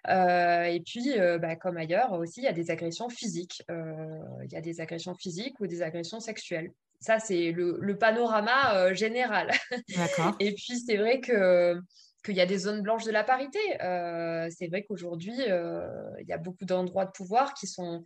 Euh, 0.09 0.65
et 0.65 0.81
puis, 0.81 1.19
euh, 1.19 1.39
bah, 1.39 1.57
comme 1.57 1.77
ailleurs 1.77 2.13
aussi, 2.13 2.41
il 2.41 2.45
y 2.45 2.49
a 2.49 2.53
des 2.53 2.71
agressions 2.71 3.09
physiques. 3.09 3.63
Euh, 3.71 4.19
il 4.45 4.53
y 4.53 4.57
a 4.57 4.61
des 4.61 4.81
agressions 4.81 5.15
physiques 5.15 5.59
ou 5.61 5.67
des 5.67 5.83
agressions 5.83 6.21
sexuelles. 6.21 6.71
Ça, 7.01 7.19
c'est 7.19 7.53
le, 7.53 7.97
panorama 7.99 8.95
général. 8.95 9.51
et 10.41 10.55
puis, 10.55 10.79
c'est 10.79 10.97
vrai 10.97 11.21
que 11.21 11.79
qu'il 12.25 12.37
y 12.37 12.41
a 12.41 12.47
des 12.47 12.57
zones 12.57 12.81
blanches 12.81 13.05
de 13.05 13.11
la 13.11 13.23
parité. 13.23 13.59
c'est 13.79 14.69
vrai 14.69 14.85
qu'aujourd'hui, 14.89 15.35
il 15.37 16.27
y 16.27 16.33
a 16.33 16.39
beaucoup 16.39 16.65
d'endroits 16.65 17.05
de 17.05 17.11
pouvoir 17.11 17.53
qui, 17.53 17.67
sont, 17.67 18.03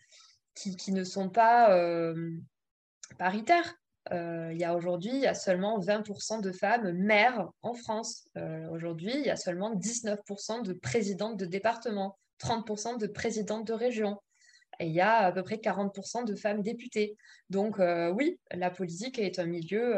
qui, 0.55 0.75
qui 0.75 0.91
ne 0.91 1.05
sont 1.05 1.29
pas 1.29 1.73
paritaires. 3.17 3.75
Euh, 4.13 4.51
il 4.53 4.59
y 4.59 4.65
a 4.65 4.75
aujourd'hui, 4.75 5.11
il 5.13 5.21
y 5.21 5.27
a 5.27 5.35
seulement 5.35 5.79
20% 5.81 6.41
de 6.41 6.53
femmes 6.53 6.93
mères 6.93 7.49
en 7.63 7.75
France. 7.75 8.27
Euh, 8.37 8.69
aujourd'hui, 8.71 9.13
il 9.15 9.25
y 9.25 9.31
a 9.31 9.37
seulement 9.37 9.75
19% 9.75 10.63
de 10.63 10.73
présidentes 10.73 11.37
de 11.37 11.45
département, 11.45 12.19
30% 12.41 12.99
de 12.99 13.07
présidentes 13.07 13.67
de 13.67 13.73
région. 13.73 14.19
Et 14.81 14.87
il 14.87 14.93
y 14.93 15.01
a 15.01 15.17
à 15.17 15.33
peu 15.33 15.43
près 15.43 15.57
40% 15.57 16.25
de 16.25 16.35
femmes 16.35 16.63
députées. 16.63 17.17
Donc 17.51 17.81
euh, 17.81 18.11
oui, 18.11 18.39
la 18.53 18.71
politique 18.71 19.19
est 19.19 19.39
un 19.39 19.47
milieu 19.47 19.95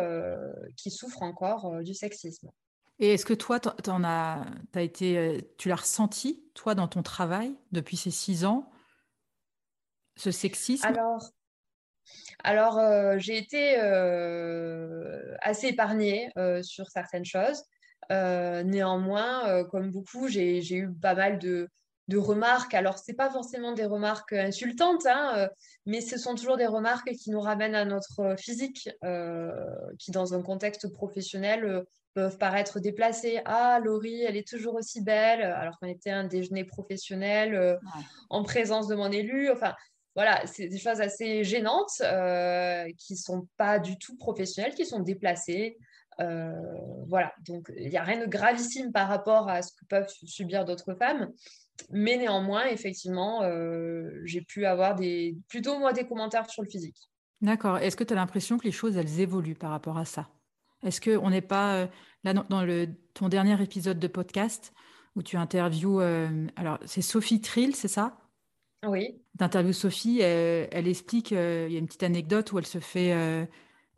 qui 0.76 0.90
souffre 0.90 1.22
encore 1.22 1.82
du 1.82 1.94
sexisme. 1.94 2.50
Et 2.98 3.14
est-ce 3.14 3.24
que 3.24 3.34
toi, 3.34 3.60
en 3.88 4.04
as, 4.04 4.44
as 4.74 4.82
été, 4.82 5.50
tu 5.56 5.68
l'as 5.68 5.76
ressenti, 5.76 6.44
toi, 6.54 6.74
dans 6.74 6.88
ton 6.88 7.02
travail, 7.02 7.54
depuis 7.72 7.96
ces 7.96 8.10
six 8.10 8.44
ans, 8.44 8.70
ce 10.16 10.30
sexisme? 10.30 10.86
Alors, 10.86 11.30
alors, 12.42 12.78
euh, 12.78 13.16
j'ai 13.18 13.36
été 13.36 13.78
euh, 13.78 15.36
assez 15.42 15.68
épargnée 15.68 16.30
euh, 16.38 16.62
sur 16.62 16.88
certaines 16.88 17.24
choses. 17.24 17.62
néanmoins, 18.10 19.64
comme 19.70 19.90
beaucoup, 19.90 20.28
j'ai 20.28 20.74
eu 20.74 20.90
pas 20.92 21.14
mal 21.14 21.38
de, 21.38 21.68
remarques. 22.18 22.74
Alors, 22.74 22.98
ce 22.98 23.10
n'est 23.10 23.16
pas 23.16 23.30
forcément 23.30 23.72
des 23.72 23.84
remarques 23.84 24.32
insultantes, 24.32 25.06
hein, 25.06 25.48
mais 25.86 26.00
ce 26.00 26.18
sont 26.18 26.34
toujours 26.34 26.56
des 26.56 26.66
remarques 26.66 27.12
qui 27.12 27.30
nous 27.30 27.40
ramènent 27.40 27.74
à 27.74 27.84
notre 27.84 28.34
physique, 28.38 28.90
qui, 29.98 30.10
dans 30.10 30.34
un 30.34 30.42
contexte 30.42 30.92
professionnel, 30.92 31.84
peuvent 32.14 32.38
paraître 32.38 32.80
déplacées. 32.80 33.40
Ah, 33.44 33.78
Laurie, 33.82 34.22
elle 34.22 34.36
est 34.36 34.48
toujours 34.48 34.74
aussi 34.74 35.02
belle, 35.02 35.42
alors 35.42 35.78
qu'on 35.78 35.88
était 35.88 36.10
un 36.10 36.24
déjeuner 36.24 36.64
professionnel 36.64 37.78
en 38.28 38.42
présence 38.42 38.88
de 38.88 38.94
mon 38.94 39.10
élu. 39.10 39.50
Enfin, 39.50 39.74
voilà, 40.16 40.44
c'est 40.46 40.68
des 40.68 40.78
choses 40.78 41.00
assez 41.00 41.44
gênantes 41.44 42.02
euh, 42.02 42.84
qui 42.98 43.14
ne 43.14 43.18
sont 43.18 43.48
pas 43.56 43.78
du 43.78 43.96
tout 43.96 44.16
professionnelles, 44.16 44.74
qui 44.74 44.86
sont 44.86 45.00
déplacées. 45.00 45.78
Euh, 46.20 46.52
voilà, 47.06 47.32
donc 47.46 47.72
il 47.76 47.88
n'y 47.88 47.96
a 47.96 48.02
rien 48.02 48.20
de 48.20 48.26
gravissime 48.26 48.92
par 48.92 49.08
rapport 49.08 49.48
à 49.48 49.62
ce 49.62 49.72
que 49.72 49.84
peuvent 49.86 50.12
subir 50.24 50.64
d'autres 50.64 50.94
femmes. 50.94 51.30
Mais 51.90 52.16
néanmoins, 52.16 52.66
effectivement, 52.66 53.42
euh, 53.42 54.10
j'ai 54.24 54.42
pu 54.42 54.66
avoir 54.66 54.94
des, 54.94 55.36
plutôt 55.48 55.78
moi 55.78 55.92
des 55.92 56.06
commentaires 56.06 56.48
sur 56.50 56.62
le 56.62 56.68
physique. 56.68 57.10
D'accord. 57.40 57.78
Est-ce 57.78 57.96
que 57.96 58.04
tu 58.04 58.12
as 58.12 58.16
l'impression 58.16 58.58
que 58.58 58.64
les 58.64 58.72
choses, 58.72 58.96
elles 58.96 59.20
évoluent 59.20 59.54
par 59.54 59.70
rapport 59.70 59.98
à 59.98 60.04
ça? 60.04 60.28
Est-ce 60.82 61.00
qu'on 61.00 61.30
n'est 61.30 61.40
pas, 61.40 61.88
là, 62.24 62.34
dans, 62.34 62.62
le, 62.62 62.88
ton 63.14 63.28
dernier 63.28 63.60
épisode 63.62 63.98
de 63.98 64.08
podcast, 64.08 64.72
où 65.16 65.22
tu 65.22 65.36
interviews, 65.36 66.00
alors 66.56 66.78
c'est 66.86 67.02
Sophie 67.02 67.40
Trill, 67.40 67.74
c'est 67.74 67.88
ça? 67.88 68.20
Oui. 68.86 69.20
D'interview 69.34 69.72
Sophie, 69.72 70.20
elle, 70.20 70.88
explique, 70.88 71.32
euh, 71.32 71.66
il 71.68 71.72
y 71.72 71.76
a 71.76 71.78
une 71.78 71.86
petite 71.86 72.02
anecdote 72.02 72.52
où 72.52 72.58
elle 72.58 72.66
se 72.66 72.78
fait, 72.78 73.12
euh, 73.12 73.44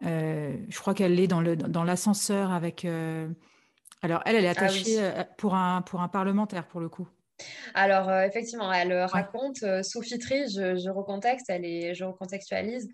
euh, 0.04 0.56
je 0.68 0.78
crois 0.80 0.94
qu'elle 0.94 1.18
est 1.18 1.28
dans 1.28 1.40
l'ascenseur 1.84 2.48
dans 2.48 2.54
avec... 2.54 2.84
alors 2.84 4.22
elle, 4.24 4.36
elle 4.36 4.44
est 4.44 4.48
ah 4.48 4.52
attachée 4.52 5.12
pour, 5.38 5.54
un, 5.54 5.82
pour 5.82 6.00
un 6.00 6.08
parlementaire 6.08 6.66
pour 6.66 6.80
le 6.80 6.88
coup. 6.88 7.08
Alors, 7.74 8.08
euh, 8.08 8.22
effectivement, 8.22 8.72
elle 8.72 8.92
euh, 8.92 9.06
raconte, 9.06 9.62
euh, 9.62 9.82
Sophie 9.82 10.18
Tri, 10.18 10.48
je, 10.48 10.90
recontexte, 10.90 11.46
elle 11.48 11.64
est, 11.64 11.94
je 11.94 12.04
recontextualise, 12.04 12.88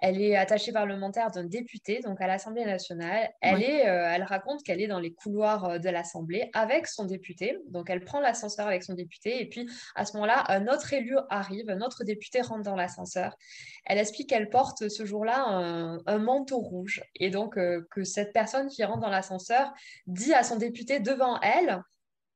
elle 0.00 0.20
est 0.20 0.36
attachée 0.36 0.72
parlementaire 0.72 1.30
d'un 1.30 1.44
député, 1.44 2.00
donc 2.00 2.20
à 2.20 2.26
l'Assemblée 2.26 2.64
nationale. 2.64 3.30
Elle, 3.40 3.62
est, 3.62 3.80
elle 3.80 4.24
raconte 4.24 4.62
qu'elle 4.62 4.80
est 4.80 4.86
dans 4.86 4.98
les 4.98 5.12
couloirs 5.12 5.78
de 5.80 5.88
l'Assemblée 5.88 6.50
avec 6.52 6.86
son 6.86 7.04
député, 7.04 7.58
donc 7.68 7.90
elle 7.90 8.04
prend 8.04 8.20
l'ascenseur 8.20 8.66
avec 8.66 8.82
son 8.82 8.94
député, 8.94 9.40
et 9.40 9.48
puis 9.48 9.68
à 9.94 10.04
ce 10.04 10.14
moment-là, 10.14 10.44
un 10.48 10.66
autre 10.66 10.92
élu 10.92 11.16
arrive, 11.30 11.70
un 11.70 11.80
autre 11.80 12.04
député 12.04 12.40
rentre 12.40 12.62
dans 12.62 12.76
l'ascenseur. 12.76 13.36
Elle 13.84 13.98
explique 13.98 14.30
qu'elle 14.30 14.50
porte 14.50 14.88
ce 14.88 15.04
jour-là 15.04 15.44
un, 15.46 15.98
un, 16.06 16.18
manteau 16.18 16.58
rouge, 16.58 17.02
et 17.16 17.30
donc 17.30 17.54
que 17.54 18.04
cette 18.04 18.32
personne 18.32 18.68
qui 18.68 18.84
rentre 18.84 19.00
dans 19.00 19.10
l'ascenseur 19.10 19.72
dit 20.06 20.34
à 20.34 20.42
son 20.42 20.56
député 20.56 21.00
devant 21.00 21.38
elle, 21.40 21.82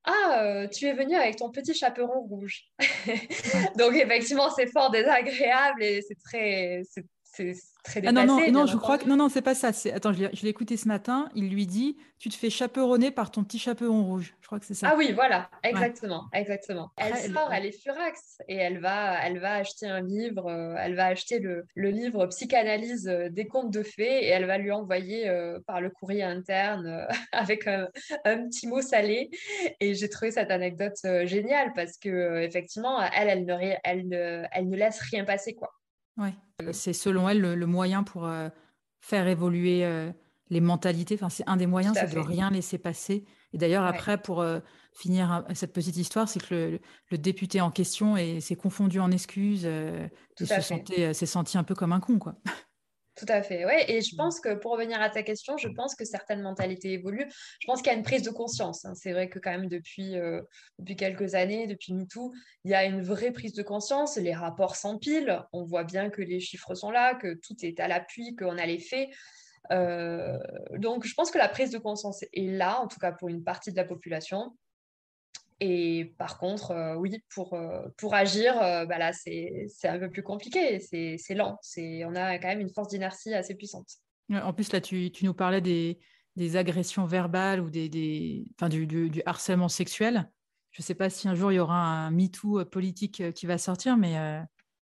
ah, 0.04 0.42
euh, 0.42 0.68
tu 0.68 0.86
es 0.86 0.94
venu 0.94 1.14
avec 1.14 1.36
ton 1.36 1.50
petit 1.50 1.74
chaperon 1.74 2.20
rouge. 2.22 2.64
Donc, 3.78 3.94
effectivement, 3.94 4.50
c'est 4.50 4.66
fort 4.66 4.90
désagréable 4.90 5.82
et 5.82 6.00
c'est 6.02 6.18
très, 6.24 6.82
c'est 7.32 7.54
très 7.84 8.00
dépassé. 8.00 8.18
Ah 8.18 8.26
non, 8.26 8.40
non, 8.40 8.50
non 8.52 8.66
je 8.66 8.76
crois 8.76 8.98
que 8.98 9.08
non, 9.08 9.16
non, 9.16 9.28
c'est 9.28 9.42
pas 9.42 9.54
ça. 9.54 9.68
Attends, 9.94 10.12
je 10.12 10.42
l'ai 10.42 10.48
écouté 10.48 10.76
ce 10.76 10.88
matin. 10.88 11.28
Il 11.34 11.50
lui 11.50 11.66
dit 11.66 11.96
Tu 12.18 12.28
te 12.28 12.34
fais 12.34 12.50
chaperonner 12.50 13.10
par 13.10 13.30
ton 13.30 13.44
petit 13.44 13.58
chaperon 13.58 14.04
rouge. 14.04 14.34
Je 14.40 14.46
crois 14.46 14.60
que 14.60 14.66
c'est 14.66 14.74
ça. 14.74 14.88
Ah 14.90 14.96
oui, 14.96 15.12
voilà, 15.12 15.50
exactement, 15.62 16.24
exactement. 16.32 16.90
Elle 16.96 17.14
sort, 17.32 17.52
elle... 17.52 17.66
est 17.66 17.82
furax 17.82 18.38
et 18.48 18.56
elle 18.56 18.78
va, 18.80 19.22
elle 19.22 19.38
va 19.38 19.54
acheter 19.54 19.86
un 19.86 20.00
livre. 20.00 20.46
Euh, 20.46 20.74
elle 20.78 20.94
va 20.94 21.06
acheter 21.06 21.38
le, 21.38 21.66
le, 21.74 21.90
livre 21.90 22.26
Psychanalyse 22.26 23.08
euh, 23.08 23.28
des 23.28 23.46
contes 23.46 23.70
de 23.70 23.82
fées 23.82 24.24
et 24.24 24.28
elle 24.28 24.46
va 24.46 24.56
lui 24.56 24.72
envoyer 24.72 25.28
euh, 25.28 25.58
par 25.66 25.80
le 25.82 25.90
courrier 25.90 26.22
interne 26.22 27.06
avec 27.32 27.66
un, 27.66 27.88
un, 28.24 28.48
petit 28.48 28.66
mot 28.66 28.80
salé. 28.80 29.30
Et 29.80 29.94
j'ai 29.94 30.08
trouvé 30.08 30.30
cette 30.30 30.50
anecdote 30.50 30.96
géniale 31.24 31.72
parce 31.74 31.98
que 31.98 32.40
effectivement, 32.40 33.02
elle, 33.02 33.28
elle 33.28 33.44
ne, 33.44 33.74
elle 33.84 34.08
ne, 34.08 34.44
elle 34.50 34.68
ne 34.68 34.76
laisse 34.76 35.00
rien 35.00 35.24
passer 35.24 35.54
quoi. 35.54 35.77
Oui, 36.18 36.30
c'est 36.72 36.92
selon 36.92 37.28
elle 37.28 37.40
le, 37.40 37.66
moyen 37.66 38.02
pour 38.02 38.26
euh, 38.26 38.48
faire 39.00 39.28
évoluer 39.28 39.84
euh, 39.84 40.10
les 40.50 40.60
mentalités. 40.60 41.14
Enfin, 41.14 41.28
c'est 41.28 41.48
un 41.48 41.56
des 41.56 41.66
moyens, 41.66 41.96
c'est 41.98 42.12
de 42.12 42.18
rien 42.18 42.50
laisser 42.50 42.78
passer. 42.78 43.24
Et 43.52 43.58
d'ailleurs, 43.58 43.84
après, 43.84 44.20
pour 44.20 44.40
euh, 44.40 44.58
finir 44.92 45.44
cette 45.54 45.72
petite 45.72 45.96
histoire, 45.96 46.28
c'est 46.28 46.44
que 46.44 46.80
le, 47.10 47.18
député 47.18 47.60
en 47.60 47.70
question 47.70 48.16
s'est 48.40 48.56
confondu 48.56 49.00
en 49.00 49.10
excuses 49.10 49.64
et 49.64 51.14
s'est 51.14 51.26
senti 51.26 51.56
un 51.56 51.64
peu 51.64 51.74
comme 51.74 51.92
un 51.92 52.00
con, 52.00 52.18
quoi. 52.18 52.34
Tout 53.18 53.26
à 53.28 53.42
fait, 53.42 53.64
oui. 53.64 53.72
Et 53.88 54.00
je 54.00 54.14
pense 54.14 54.38
que 54.38 54.54
pour 54.54 54.70
revenir 54.72 55.02
à 55.02 55.10
ta 55.10 55.24
question, 55.24 55.56
je 55.56 55.66
pense 55.66 55.96
que 55.96 56.04
certaines 56.04 56.40
mentalités 56.40 56.92
évoluent. 56.92 57.26
Je 57.58 57.66
pense 57.66 57.82
qu'il 57.82 57.90
y 57.90 57.94
a 57.94 57.98
une 57.98 58.04
prise 58.04 58.22
de 58.22 58.30
conscience. 58.30 58.84
Hein. 58.84 58.94
C'est 58.94 59.10
vrai 59.12 59.28
que 59.28 59.40
quand 59.40 59.50
même 59.50 59.68
depuis, 59.68 60.16
euh, 60.16 60.40
depuis 60.78 60.94
quelques 60.94 61.34
années, 61.34 61.66
depuis 61.66 61.94
MeToo, 61.94 62.32
il 62.64 62.70
y 62.70 62.74
a 62.74 62.84
une 62.84 63.02
vraie 63.02 63.32
prise 63.32 63.54
de 63.54 63.62
conscience. 63.64 64.16
Les 64.18 64.34
rapports 64.34 64.76
s'empilent. 64.76 65.42
On 65.52 65.64
voit 65.64 65.82
bien 65.82 66.10
que 66.10 66.22
les 66.22 66.38
chiffres 66.38 66.76
sont 66.76 66.92
là, 66.92 67.16
que 67.16 67.34
tout 67.34 67.56
est 67.62 67.80
à 67.80 67.88
l'appui, 67.88 68.36
qu'on 68.36 68.56
a 68.56 68.66
les 68.66 68.78
faits. 68.78 69.08
Euh, 69.72 70.38
donc 70.76 71.04
je 71.04 71.12
pense 71.14 71.32
que 71.32 71.38
la 71.38 71.48
prise 71.48 71.72
de 71.72 71.78
conscience 71.78 72.22
est 72.22 72.46
là, 72.46 72.80
en 72.80 72.86
tout 72.86 73.00
cas 73.00 73.10
pour 73.10 73.28
une 73.28 73.42
partie 73.42 73.72
de 73.72 73.76
la 73.76 73.84
population. 73.84 74.56
Et 75.60 76.14
par 76.18 76.38
contre, 76.38 76.70
euh, 76.70 76.94
oui, 76.94 77.22
pour, 77.34 77.54
euh, 77.54 77.88
pour 77.96 78.14
agir, 78.14 78.60
euh, 78.62 78.86
bah 78.86 78.98
là, 78.98 79.12
c'est 79.12 79.68
un 79.84 79.98
peu 79.98 80.08
plus 80.08 80.22
compliqué, 80.22 80.78
c'est 80.78 81.34
lent. 81.34 81.58
On 81.76 82.14
a 82.14 82.38
quand 82.38 82.48
même 82.48 82.60
une 82.60 82.72
force 82.72 82.88
d'inertie 82.88 83.34
assez 83.34 83.54
puissante. 83.56 83.88
En 84.32 84.52
plus, 84.52 84.72
là, 84.72 84.80
tu, 84.80 85.10
tu 85.10 85.24
nous 85.24 85.34
parlais 85.34 85.60
des, 85.60 85.98
des, 86.36 86.56
agressions 86.56 87.06
verbales 87.06 87.60
ou 87.60 87.70
des, 87.70 87.88
des 87.88 88.46
enfin, 88.54 88.68
du, 88.68 88.86
du, 88.86 89.22
harcèlement 89.26 89.68
sexuel. 89.68 90.30
Je 90.70 90.82
ne 90.82 90.84
sais 90.84 90.94
pas 90.94 91.10
si 91.10 91.26
un 91.28 91.34
jour 91.34 91.50
il 91.50 91.56
y 91.56 91.58
aura 91.58 91.76
un 91.76 92.10
MeToo 92.10 92.64
politique 92.66 93.32
qui 93.32 93.46
va 93.46 93.58
sortir, 93.58 93.96
mais 93.96 94.16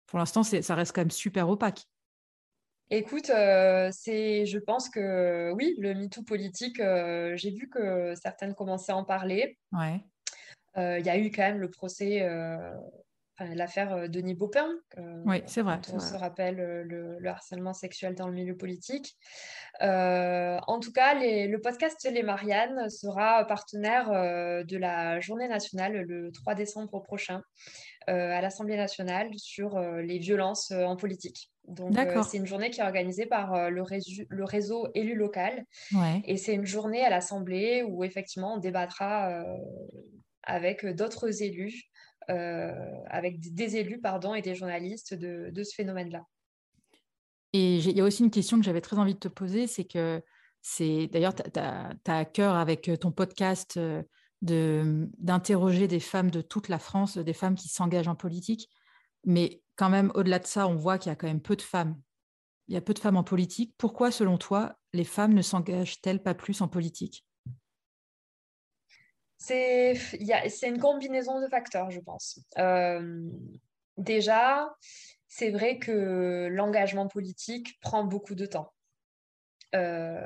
pour 0.07 0.19
l'instant, 0.19 0.43
ça 0.43 0.75
reste 0.75 0.93
quand 0.93 1.03
même 1.03 1.11
super 1.11 1.49
opaque. 1.49 1.83
Écoute, 2.89 3.27
c'est, 3.27 4.47
je 4.47 4.59
pense 4.59 4.89
que 4.89 5.53
oui, 5.53 5.77
le 5.79 5.95
MeToo 5.95 6.23
politique, 6.23 6.79
j'ai 6.79 7.51
vu 7.51 7.69
que 7.69 8.15
certaines 8.15 8.55
commençaient 8.55 8.93
à 8.93 8.97
en 8.97 9.05
parler. 9.05 9.59
Ouais. 9.73 10.03
Euh, 10.79 10.99
il 10.99 11.07
y 11.07 11.11
a 11.11 11.19
eu 11.19 11.31
quand 11.31 11.43
même 11.43 11.59
le 11.59 11.71
procès, 11.71 12.23
euh, 12.23 12.59
l'affaire 13.39 13.95
euh, 13.95 14.09
Denis 14.09 14.35
Baupin. 14.35 14.69
oui, 15.25 15.43
c'est 15.47 15.63
vrai. 15.63 15.81
On 15.93 15.99
se 15.99 16.15
rappelle 16.15 16.57
le, 16.57 17.19
harcèlement 17.27 17.73
sexuel 17.73 18.15
dans 18.15 18.29
le 18.29 18.35
milieu 18.35 18.57
politique. 18.57 19.17
en 19.81 20.81
tout 20.81 20.93
cas, 20.93 21.15
le 21.15 21.57
podcast 21.59 22.09
Les 22.11 22.23
Mariannes 22.23 22.89
sera 22.91 23.45
partenaire 23.47 24.11
de 24.11 24.77
la 24.77 25.21
journée 25.21 25.49
nationale 25.49 26.03
le 26.03 26.31
3 26.33 26.55
décembre 26.55 27.03
prochain 27.03 27.43
à 28.07 28.41
l'Assemblée 28.41 28.77
nationale 28.77 29.31
sur 29.37 29.79
les 29.81 30.19
violences 30.19 30.71
en 30.71 30.97
politique. 30.97 31.51
Donc, 31.67 31.97
c'est 32.29 32.37
une 32.37 32.47
journée 32.47 32.71
qui 32.71 32.81
est 32.81 32.85
organisée 32.85 33.27
par 33.27 33.71
le, 33.71 33.83
réseau, 33.83 34.23
le 34.29 34.45
réseau 34.45 34.87
élu 34.95 35.15
local. 35.15 35.65
Et 36.25 36.37
c'est 36.37 36.55
une 36.55 36.67
journée 36.67 37.05
à 37.05 37.11
l'Assemblée 37.11 37.83
où 37.83 38.05
effectivement 38.05 38.55
on 38.55 38.59
débattra 38.59 39.45
avec 40.47 40.87
d'autres 40.87 41.43
élus, 41.43 41.91
avec 42.29 43.41
des 43.41 43.77
élus 43.77 44.01
pardon, 44.01 44.35
et 44.35 44.43
des 44.43 44.55
journalistes 44.55 45.15
de, 45.15 45.63
ce 45.63 45.75
phénomène-là. 45.75 46.25
Et 47.53 47.77
il 47.77 47.97
y 47.97 48.01
a 48.01 48.05
aussi 48.05 48.23
une 48.23 48.31
question 48.31 48.59
que 48.59 48.65
j'avais 48.65 48.81
très 48.81 48.99
envie 48.99 49.15
de 49.15 49.19
te 49.19 49.29
poser, 49.29 49.67
c'est 49.67 49.85
que 49.85 50.23
c'est 50.63 51.07
d'ailleurs, 51.07 51.35
tu 51.35 51.43
as, 51.61 51.97
à 52.07 52.25
cœur 52.25 52.55
avec 52.55 52.91
ton 53.01 53.13
podcast 53.13 53.79
d'interroger 54.43 55.89
des 55.89 56.01
femmes 56.01 56.31
de 56.31 56.41
toute 56.41 56.69
la 56.69 56.79
France, 56.79 57.19
des 57.19 57.33
femmes 57.33 57.55
qui 57.55 57.69
s'engagent 57.69 58.09
en 58.09 58.17
politique. 58.17 58.69
Mais 59.25 59.61
quand 59.77 59.91
même, 59.91 60.11
au-delà 60.15 60.39
de 60.39 60.47
ça, 60.47 60.67
on 60.67 60.77
voit 60.77 60.99
qu'il 60.99 61.11
y 61.11 61.13
a 61.13 61.17
quand 61.17 61.27
même 61.27 61.43
peu 61.43 61.57
de 61.57 61.63
femmes. 61.63 62.01
Il 62.69 62.75
y 62.75 62.77
a 62.77 62.81
peu 62.81 62.95
de 62.95 62.99
femmes 62.99 63.17
en 63.17 63.25
politique. 63.25 63.75
Pourquoi, 63.79 64.11
selon 64.11 64.39
toi, 64.39 64.77
les 64.93 65.05
femmes 65.05 65.35
ne 65.35 65.43
s'engagent-elles 65.43 66.23
pas 66.23 66.35
plus 66.35 66.61
en 66.63 66.69
politique? 66.69 67.26
C'est 69.39 69.99
une 70.63 70.79
combinaison 70.79 71.41
de 71.41 71.49
facteurs, 71.49 71.91
je 71.91 72.01
pense. 72.01 72.41
Euh, 72.59 73.31
déjà, 73.97 74.75
c'est 75.29 75.51
vrai 75.51 75.79
que 75.79 76.49
l'engagement 76.51 77.09
politique 77.09 77.79
prend 77.81 78.05
beaucoup 78.05 78.35
de 78.35 78.47
temps. 78.47 78.73
Euh, 79.75 80.25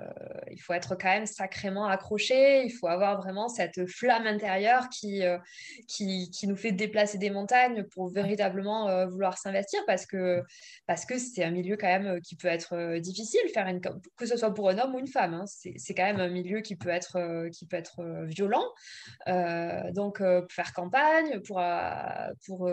il 0.50 0.60
faut 0.60 0.74
être 0.74 0.96
quand 0.96 1.08
même 1.08 1.26
sacrément 1.26 1.86
accroché, 1.86 2.64
il 2.64 2.70
faut 2.70 2.88
avoir 2.88 3.16
vraiment 3.16 3.48
cette 3.48 3.88
flamme 3.88 4.26
intérieure 4.26 4.88
qui, 4.90 5.24
euh, 5.24 5.38
qui, 5.88 6.30
qui, 6.30 6.46
nous 6.46 6.56
fait 6.56 6.72
déplacer 6.72 7.16
des 7.16 7.30
montagnes 7.30 7.84
pour 7.84 8.08
véritablement 8.08 8.88
euh, 8.88 9.06
vouloir 9.06 9.38
s'investir 9.38 9.80
parce 9.86 10.04
que 10.04 10.42
parce 10.86 11.06
que 11.06 11.18
c'est 11.18 11.42
un 11.42 11.50
milieu 11.50 11.76
quand 11.78 11.86
même 11.86 12.20
qui 12.20 12.36
peut 12.36 12.48
être 12.48 12.98
difficile, 12.98 13.40
faire 13.52 13.66
une, 13.66 13.80
que 13.80 14.26
ce 14.26 14.36
soit 14.36 14.52
pour 14.52 14.68
un 14.68 14.78
homme 14.78 14.94
ou 14.94 14.98
une 14.98 15.08
femme. 15.08 15.34
Hein, 15.34 15.44
c'est 15.46 15.94
quand 15.94 16.04
même 16.04 16.20
un 16.20 16.28
milieu 16.28 16.60
qui 16.60 16.76
peut 16.76 16.90
être, 16.90 17.48
qui 17.48 17.66
peut 17.66 17.76
être 17.76 18.24
violent. 18.24 18.66
donc, 19.92 20.22
faire 20.50 20.72
campagne, 20.74 21.40
pour, 21.40 21.62
pour 22.46 22.70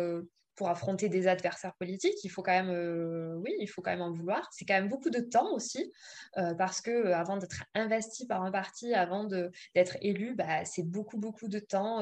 pour 0.57 0.69
affronter 0.69 1.07
des 1.07 1.27
adversaires 1.27 1.75
politiques, 1.75 2.23
il 2.23 2.29
faut 2.29 2.41
quand 2.41 2.51
même, 2.51 2.71
euh, 2.71 3.35
oui, 3.35 3.53
il 3.59 3.67
faut 3.67 3.81
quand 3.83 3.91
même 3.91 4.01
en 4.01 4.11
vouloir. 4.11 4.49
C'est 4.51 4.65
quand 4.65 4.73
même 4.73 4.89
beaucoup 4.89 5.11
de 5.11 5.19
temps 5.19 5.53
aussi, 5.53 5.93
euh, 6.37 6.55
parce 6.55 6.81
que 6.81 6.89
euh, 6.89 7.15
avant 7.15 7.37
d'être 7.37 7.63
investi 7.75 8.25
par 8.25 8.41
un 8.41 8.51
parti, 8.51 8.93
avant 8.93 9.23
d'être 9.23 9.97
élu, 10.01 10.35
bah, 10.35 10.65
c'est 10.65 10.83
beaucoup, 10.83 11.17
beaucoup 11.17 11.47
de 11.47 11.59
temps 11.59 12.01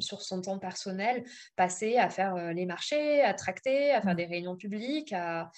sur 0.00 0.22
son 0.22 0.40
temps 0.40 0.58
personnel 0.58 1.24
passé 1.56 1.96
à 1.96 2.10
faire 2.10 2.34
euh, 2.34 2.52
les 2.52 2.66
marchés, 2.66 3.22
à 3.22 3.34
tracter, 3.34 3.90
à 3.92 4.00
faire 4.00 4.12
mmh. 4.12 4.16
des 4.16 4.26
réunions 4.26 4.56
publiques, 4.56 5.12
à, 5.12 5.50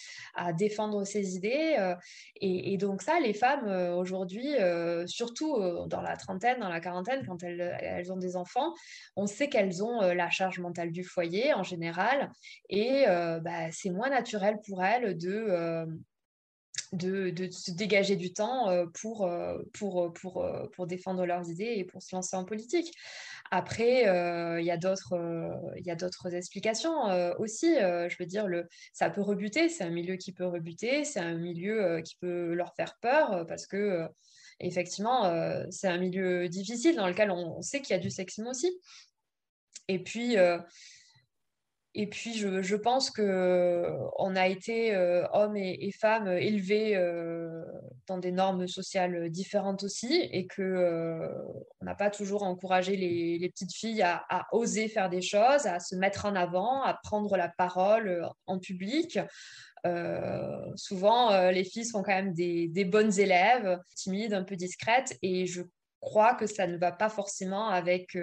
défendre 0.55 1.05
ses 1.05 1.37
idées. 1.37 1.77
Euh, 1.79 1.95
et, 2.41 2.77
donc 2.77 3.03
ça, 3.03 3.19
les 3.21 3.35
femmes 3.35 3.67
euh, 3.67 3.95
aujourd'hui, 3.95 4.55
surtout 5.07 5.59
dans 5.87 6.01
la 6.01 6.17
trentaine, 6.17 6.61
dans 6.61 6.69
la 6.69 6.81
quarantaine, 6.81 7.25
quand 7.27 7.43
elles, 7.43 8.13
ont 8.13 8.17
des 8.17 8.37
enfants, 8.37 8.75
on 9.17 9.27
sait 9.27 9.49
qu'elles 9.49 9.83
ont 9.83 10.01
la 10.01 10.31
charge 10.31 10.59
mentale 10.59 10.93
du 10.93 11.05
foyer 11.05 11.55
en 11.55 11.63
général. 11.63 12.31
Et 12.69 13.05
bah, 13.07 13.71
c'est 13.73 13.91
moins 13.91 14.11
naturel 14.11 14.59
pour 14.67 14.85
elles 14.85 15.17
de... 15.17 15.87
De, 16.93 17.31
de, 17.31 17.51
se 17.51 17.73
dégager 17.73 18.15
du 18.15 18.33
temps 18.33 18.69
pour, 18.95 19.29
pour, 19.75 20.13
pour, 20.13 20.47
pour 20.73 20.87
défendre 20.87 21.27
leurs 21.27 21.51
idées 21.51 21.75
et 21.77 21.85
pour 21.85 22.01
se 22.01 22.15
lancer 22.15 22.37
en 22.37 22.45
politique. 22.45 22.93
Après, 23.51 24.09
euh, 24.09 24.61
il 24.61 24.67
y 24.67 24.71
a 24.71 24.77
d'autres 24.77 25.15
euh, 25.15 26.37
explications 26.37 27.09
euh, 27.09 27.35
aussi. 27.39 27.75
je 27.75 28.17
veux 28.19 28.27
dire, 28.27 28.47
le, 28.47 28.69
ça 28.93 29.11
peut 29.11 29.23
rebuter, 29.23 29.69
c'est 29.69 29.85
un 29.85 29.91
milieu 29.91 30.17
qui 30.17 30.33
peut 30.33 30.47
rebuter, 30.47 31.05
c'est 31.05 31.21
un 31.21 31.35
milieu 31.35 32.01
qui 32.05 32.17
peut 32.17 32.55
leur 32.55 32.75
faire 32.75 32.97
peur 33.01 33.47
parce 33.47 33.67
que, 33.67 34.09
effectivement, 34.61 35.33
c'est 35.71 35.89
un 35.89 35.99
milieu 35.99 36.49
difficile 36.49 36.97
dans 36.97 37.07
lequel 37.07 37.31
on 37.31 37.61
sait 37.63 37.81
qu'il 37.81 37.95
y 37.95 37.99
a 37.99 38.03
du 38.03 38.11
sexisme 38.11 38.47
aussi. 38.47 38.71
Et 39.89 40.03
puis, 40.03 40.37
et 41.99 42.07
puis, 42.07 42.35
je, 42.35 42.77
pense 42.77 43.09
qu'on 43.09 43.23
euh, 43.23 44.35
a 44.35 44.49
été, 44.49 44.95
euh, 44.95 45.27
hommes 45.33 45.57
et, 45.57 45.91
femmes, 45.93 46.29
élevés 46.29 46.95
euh, 46.95 47.65
dans 48.07 48.19
des 48.19 48.33
normes 48.33 48.69
sociales 48.69 49.31
différentes 49.31 49.83
aussi, 49.83 50.29
et 50.31 50.47
qu'on 50.47 51.27
on 51.81 51.85
n'a 51.87 51.95
pas 51.95 52.11
toujours 52.11 52.43
encouragé 52.43 52.97
les, 52.97 53.49
petites 53.49 53.73
filles 53.73 54.03
à, 54.03 54.47
oser 54.53 54.89
faire 54.89 55.09
des 55.09 55.23
choses, 55.23 55.65
à 55.65 55.81
se 55.81 55.97
mettre 55.97 56.27
en 56.27 56.37
avant, 56.37 56.83
à 56.83 56.93
prendre 57.03 57.35
la 57.39 57.49
parole 57.49 58.29
en 58.47 58.59
public. 58.59 59.19
souvent, 60.75 61.49
les 61.49 61.65
filles 61.65 61.87
sont 61.87 62.03
quand 62.03 62.13
même 62.13 62.35
des, 62.35 62.85
bonnes 62.85 63.19
élèves, 63.19 63.81
timides, 63.95 64.35
un 64.35 64.45
peu 64.45 64.57
discrètes, 64.57 65.17
et 65.23 65.47
je 65.47 65.63
crois 66.01 66.35
que 66.35 66.47
ça 66.47 66.67
ne 66.67 66.77
va 66.77 66.93
pas 66.93 67.09
forcément 67.09 67.69
avec, 67.71 68.19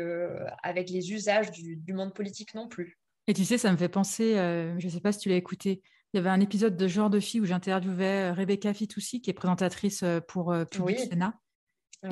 avec 0.61 0.91
les 0.91 1.11
usages 1.11 1.49
du 1.49 1.93
monde 1.93 2.13
politique 2.13 2.53
non 2.53 2.67
plus. 2.67 2.99
Et 3.27 3.33
tu 3.33 3.45
sais, 3.45 3.57
ça 3.57 3.71
me 3.71 3.77
fait 3.77 3.89
penser, 3.89 4.37
euh, 4.37 4.77
je 4.79 4.85
ne 4.85 4.91
sais 4.91 4.99
pas 4.99 5.11
si 5.11 5.19
tu 5.19 5.29
l'as 5.29 5.37
écouté, 5.37 5.81
il 6.13 6.17
y 6.17 6.19
avait 6.19 6.29
un 6.29 6.41
épisode 6.41 6.75
de 6.75 6.87
Genre 6.87 7.09
de 7.09 7.19
fille 7.19 7.39
où 7.39 7.45
j'interviewais 7.45 8.31
euh, 8.31 8.33
Rebecca 8.33 8.73
Fitoussi, 8.73 9.21
qui 9.21 9.29
est 9.29 9.33
présentatrice 9.33 10.03
euh, 10.03 10.19
pour 10.19 10.53
Public 10.69 10.99
Sénat. 10.99 11.33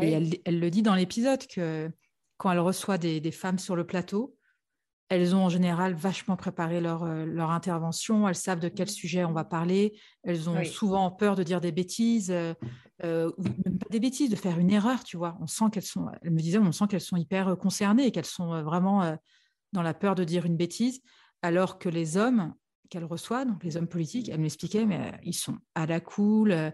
Et 0.02 0.12
elle, 0.46 0.60
le 0.60 0.70
dit 0.70 0.84
dans 0.84 0.96
l'épisode 0.96 1.46
que 1.48 1.92
quand 2.38 2.50
elle 2.50 2.60
reçoit 2.60 2.98
des, 2.98 3.32
femmes 3.32 3.60
sur 3.60 3.76
le 3.76 3.86
plateau, 3.86 4.38
elles 5.10 5.36
ont 5.36 5.44
en 5.44 5.50
général 5.50 5.94
vachement 5.94 6.38
préparé 6.38 6.80
leur, 6.80 7.04
leur 7.04 7.52
intervention, 7.52 8.26
elles 8.30 8.36
savent 8.36 8.62
de 8.62 8.70
quel 8.70 8.90
sujet 8.90 9.26
on 9.26 9.34
va 9.34 9.44
parler, 9.44 10.00
elles 10.24 10.50
ont 10.50 10.64
souvent 10.64 11.12
peur 11.12 11.36
de 11.36 11.44
dire 11.44 11.60
des 11.60 11.74
bêtises, 11.74 12.32
ou 12.32 13.04
même 13.04 13.78
pas 13.78 13.90
des 13.90 14.00
bêtises, 14.00 14.30
de 14.30 14.38
faire 14.38 14.60
une 14.60 14.72
erreur, 14.72 15.04
tu 15.04 15.18
vois. 15.18 15.38
On 15.42 15.48
sent 15.48 15.66
qu'elles 15.74 15.84
sont, 15.84 16.08
elle 16.22 16.32
me 16.32 16.40
disait, 16.40 16.58
on 16.58 16.72
sent 16.72 16.86
qu'elles 16.90 17.02
sont 17.02 17.18
hyper 17.18 17.58
concernées 17.58 18.06
et 18.06 18.12
qu'elles 18.12 18.24
sont 18.24 18.64
vraiment 18.64 19.18
dans 19.74 19.82
la 19.82 19.94
peur 19.94 20.16
de 20.16 20.24
dire 20.24 20.46
une 20.46 20.58
bêtise, 20.58 21.02
alors 21.42 21.80
que 21.80 21.90
les 21.90 22.18
hommes 22.18 22.54
qu'elle 22.92 23.06
reçoit, 23.06 23.46
donc 23.46 23.64
les 23.64 23.78
hommes 23.78 23.88
politiques, 23.88 24.30
elle 24.30 24.42
m'expliquait, 24.42 24.86
mais 24.86 24.98
euh, 24.98 25.18
ils 25.24 25.34
sont 25.34 25.58
à 25.74 25.86
la 25.86 26.00
cool. 26.00 26.52
Euh, 26.52 26.70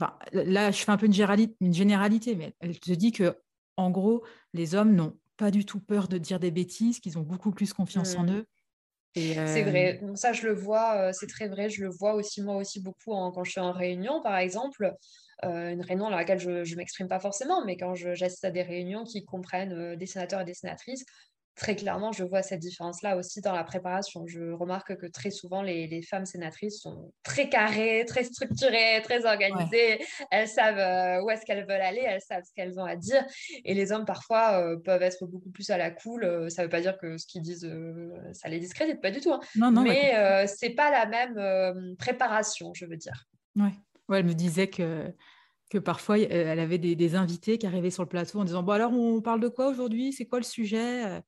enfin, 0.00 0.16
là, 0.32 0.70
je 0.70 0.82
fais 0.82 0.92
un 0.92 0.96
peu 0.96 1.06
une 1.06 1.74
généralité, 1.74 2.36
mais 2.36 2.54
elle 2.60 2.78
te 2.78 2.92
dit 2.92 3.12
que, 3.12 3.36
en 3.76 3.90
gros, 3.90 4.24
les 4.54 4.74
hommes 4.74 4.94
n'ont 4.94 5.18
pas 5.36 5.50
du 5.50 5.66
tout 5.66 5.80
peur 5.80 6.08
de 6.08 6.16
dire 6.16 6.40
des 6.40 6.52
bêtises, 6.52 7.00
qu'ils 7.00 7.18
ont 7.18 7.22
beaucoup 7.22 7.50
plus 7.50 7.74
confiance 7.74 8.14
en 8.16 8.24
mmh. 8.24 8.30
eux. 8.30 8.46
C'est 9.14 9.62
vrai, 9.62 9.98
euh, 10.02 10.14
ça 10.14 10.34
je 10.34 10.46
le 10.46 10.54
vois, 10.54 11.10
c'est 11.14 11.26
très 11.26 11.48
vrai, 11.48 11.70
je 11.70 11.82
le 11.82 11.88
vois 11.88 12.12
aussi 12.12 12.42
moi 12.42 12.56
aussi 12.56 12.82
beaucoup 12.82 13.12
quand 13.12 13.44
je 13.44 13.50
suis 13.50 13.60
en 13.60 13.72
réunion 13.72 14.20
par 14.20 14.36
exemple, 14.36 14.92
une 15.42 15.80
réunion 15.80 16.10
dans 16.10 16.16
laquelle 16.16 16.38
je 16.38 16.50
ne 16.50 16.76
m'exprime 16.76 17.08
pas 17.08 17.18
forcément, 17.18 17.64
mais 17.64 17.78
quand 17.78 17.94
j'assiste 17.94 18.44
à 18.44 18.50
des 18.50 18.60
réunions 18.60 19.04
qui 19.04 19.24
comprennent 19.24 19.96
des 19.96 20.04
sénateurs 20.04 20.42
et 20.42 20.44
des 20.44 20.52
sénatrices, 20.52 21.06
très 21.56 21.74
clairement, 21.74 22.12
je 22.12 22.22
vois 22.22 22.42
cette 22.42 22.60
différence-là 22.60 23.16
aussi 23.16 23.40
dans 23.40 23.54
la 23.54 23.64
préparation. 23.64 24.26
Je 24.26 24.52
remarque 24.52 24.96
que 24.96 25.06
très 25.06 25.30
souvent, 25.30 25.62
les, 25.62 26.02
femmes 26.02 26.26
sénatrices 26.26 26.80
sont 26.80 27.12
très 27.22 27.48
carrées, 27.48 28.04
très 28.06 28.24
structurées, 28.24 29.00
très 29.02 29.24
organisées. 29.24 30.04
Elles 30.30 30.48
savent 30.48 30.78
euh, 30.78 31.24
où 31.24 31.30
est-ce 31.30 31.44
qu'elles 31.46 31.66
veulent 31.66 31.80
aller, 31.80 32.02
elles 32.04 32.20
savent 32.20 32.44
ce 32.44 32.52
qu'elles 32.54 32.78
ont 32.78 32.84
à 32.84 32.94
dire. 32.94 33.24
Et 33.64 33.72
les 33.72 33.90
hommes, 33.90 34.04
parfois, 34.04 34.60
euh, 34.60 34.76
peuvent 34.76 35.02
être 35.02 35.26
beaucoup 35.26 35.50
plus 35.50 35.70
à 35.70 35.78
la 35.78 35.90
cool. 35.90 36.24
Euh, 36.24 36.48
ça 36.50 36.62
ne 36.62 36.66
veut 36.66 36.70
pas 36.70 36.82
dire 36.82 36.98
que 36.98 37.16
ce 37.16 37.26
qu'ils 37.26 37.42
disent, 37.42 37.68
ça 38.32 38.48
les 38.48 38.60
discrédite, 38.60 39.00
pas 39.00 39.10
du 39.10 39.20
tout. 39.20 39.32
Hein. 39.32 39.40
Non, 39.56 39.70
non, 39.70 39.82
Mais 39.82 40.46
ce 40.46 40.66
n'est 40.66 40.74
pas 40.74 40.90
la 40.90 41.06
même 41.06 41.96
préparation, 41.96 42.72
je 42.74 42.84
veux 42.84 42.96
dire. 42.96 43.24
Ouais. 43.56 43.72
ouais, 44.08 44.20
elle 44.20 44.26
me 44.26 44.34
disait 44.34 44.68
que 44.68 45.12
que 45.68 45.78
parfois 45.78 46.16
elle 46.16 46.60
avait 46.60 46.78
des, 46.78 46.94
des, 46.94 47.16
invités 47.16 47.58
qui 47.58 47.66
arrivaient 47.66 47.90
sur 47.90 48.04
le 48.04 48.08
plateau 48.08 48.38
en 48.38 48.44
disant 48.44 48.62
bon 48.62 48.70
alors 48.70 48.92
on 48.92 49.20
parle 49.20 49.40
de 49.40 49.48
quoi 49.48 49.66
aujourd'hui? 49.66 50.12
C'est 50.12 50.24
quoi 50.24 50.38
le 50.38 50.44
sujet? 50.44 51.04
euh, 51.04 51.20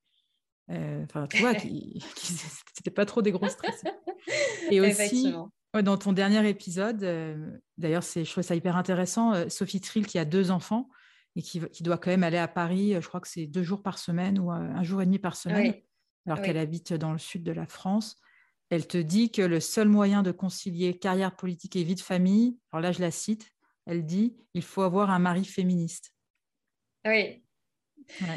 enfin, 0.70 1.26
tu 1.26 1.38
vois, 1.38 1.54
qui, 1.54 2.02
c'était 2.74 2.90
pas 2.90 3.06
trop 3.06 3.22
des 3.22 3.32
gros 3.32 3.48
stress. 3.48 3.84
Et 4.70 4.80
aussi, 4.80 5.34
dans 5.74 5.96
ton 5.96 6.12
dernier 6.12 6.46
épisode, 6.48 7.02
euh, 7.02 7.58
d'ailleurs, 7.76 8.02
c'est, 8.02 8.24
je 8.24 8.30
trouve 8.30 8.44
ça 8.44 8.54
hyper 8.54 8.76
intéressant, 8.76 9.34
euh, 9.34 9.48
Sophie 9.48 9.80
Trill 9.80 10.06
qui 10.06 10.18
a 10.18 10.24
deux 10.24 10.50
enfants 10.50 10.88
et 11.36 11.42
qui, 11.42 11.60
qui, 11.70 11.82
doit 11.82 11.98
quand 11.98 12.10
même 12.10 12.24
aller 12.24 12.38
à 12.38 12.48
Paris, 12.48 12.94
je 12.94 13.06
crois 13.06 13.20
que 13.20 13.28
c'est 13.28 13.46
deux 13.46 13.62
jours 13.62 13.82
par 13.82 13.98
semaine 13.98 14.38
ou 14.38 14.50
un 14.50 14.82
jour 14.82 15.00
et 15.02 15.06
demi 15.06 15.18
par 15.18 15.36
semaine, 15.36 15.74
alors 16.26 16.42
qu'elle 16.42 16.56
habite 16.56 16.94
dans 16.94 17.12
le 17.12 17.18
sud 17.18 17.44
de 17.44 17.52
la 17.52 17.66
France. 17.66 18.16
Elle 18.70 18.86
te 18.86 18.98
dit 18.98 19.30
que 19.30 19.42
le 19.42 19.60
seul 19.60 19.88
moyen 19.88 20.22
de 20.22 20.32
concilier 20.32 20.98
carrière 20.98 21.36
politique 21.36 21.76
et 21.76 21.84
vie 21.84 21.94
de 21.94 22.00
famille, 22.00 22.58
alors 22.72 22.82
là 22.82 22.92
je 22.92 23.00
la 23.00 23.10
cite, 23.10 23.52
elle 23.86 24.04
dit 24.04 24.36
il 24.54 24.62
faut 24.62 24.82
avoir 24.82 25.10
un 25.10 25.20
mari 25.20 25.44
féministe. 25.44 26.12
Oui, 27.06 27.44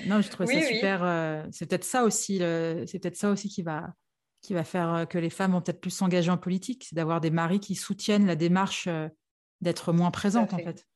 non, 0.06 0.22
je 0.22 0.30
trouve 0.30 0.48
ça 0.48 0.62
super. 0.62 1.04
Euh, 1.04 1.46
c'est 1.52 1.68
peut-être 1.68 1.84
ça 1.84 2.04
aussi, 2.04 2.38
c'est 2.38 3.00
peut-être 3.00 3.18
ça 3.18 3.30
aussi 3.30 3.50
qui 3.50 3.62
va, 3.62 3.94
qui 4.42 4.54
va 4.54 4.64
faire 4.64 4.94
euh, 4.94 5.06
que 5.06 5.18
les 5.18 5.30
femmes 5.30 5.54
vont 5.54 5.62
peut-être 5.62 5.82
plus 5.82 5.92
s'engager 5.92 6.32
en 6.32 6.38
politique, 6.38 6.86
c'est 6.90 6.96
d'avoir 6.96 7.22
des 7.22 7.30
maris 7.30 7.60
qui 7.60 7.76
soutiennent 7.76 8.26
la 8.26 8.36
démarche 8.36 8.88
euh, 8.88 9.08
d'être 9.62 9.94
moins 9.94 10.12
présentes 10.12 10.54
en 10.54 10.58
fait. 10.58 10.88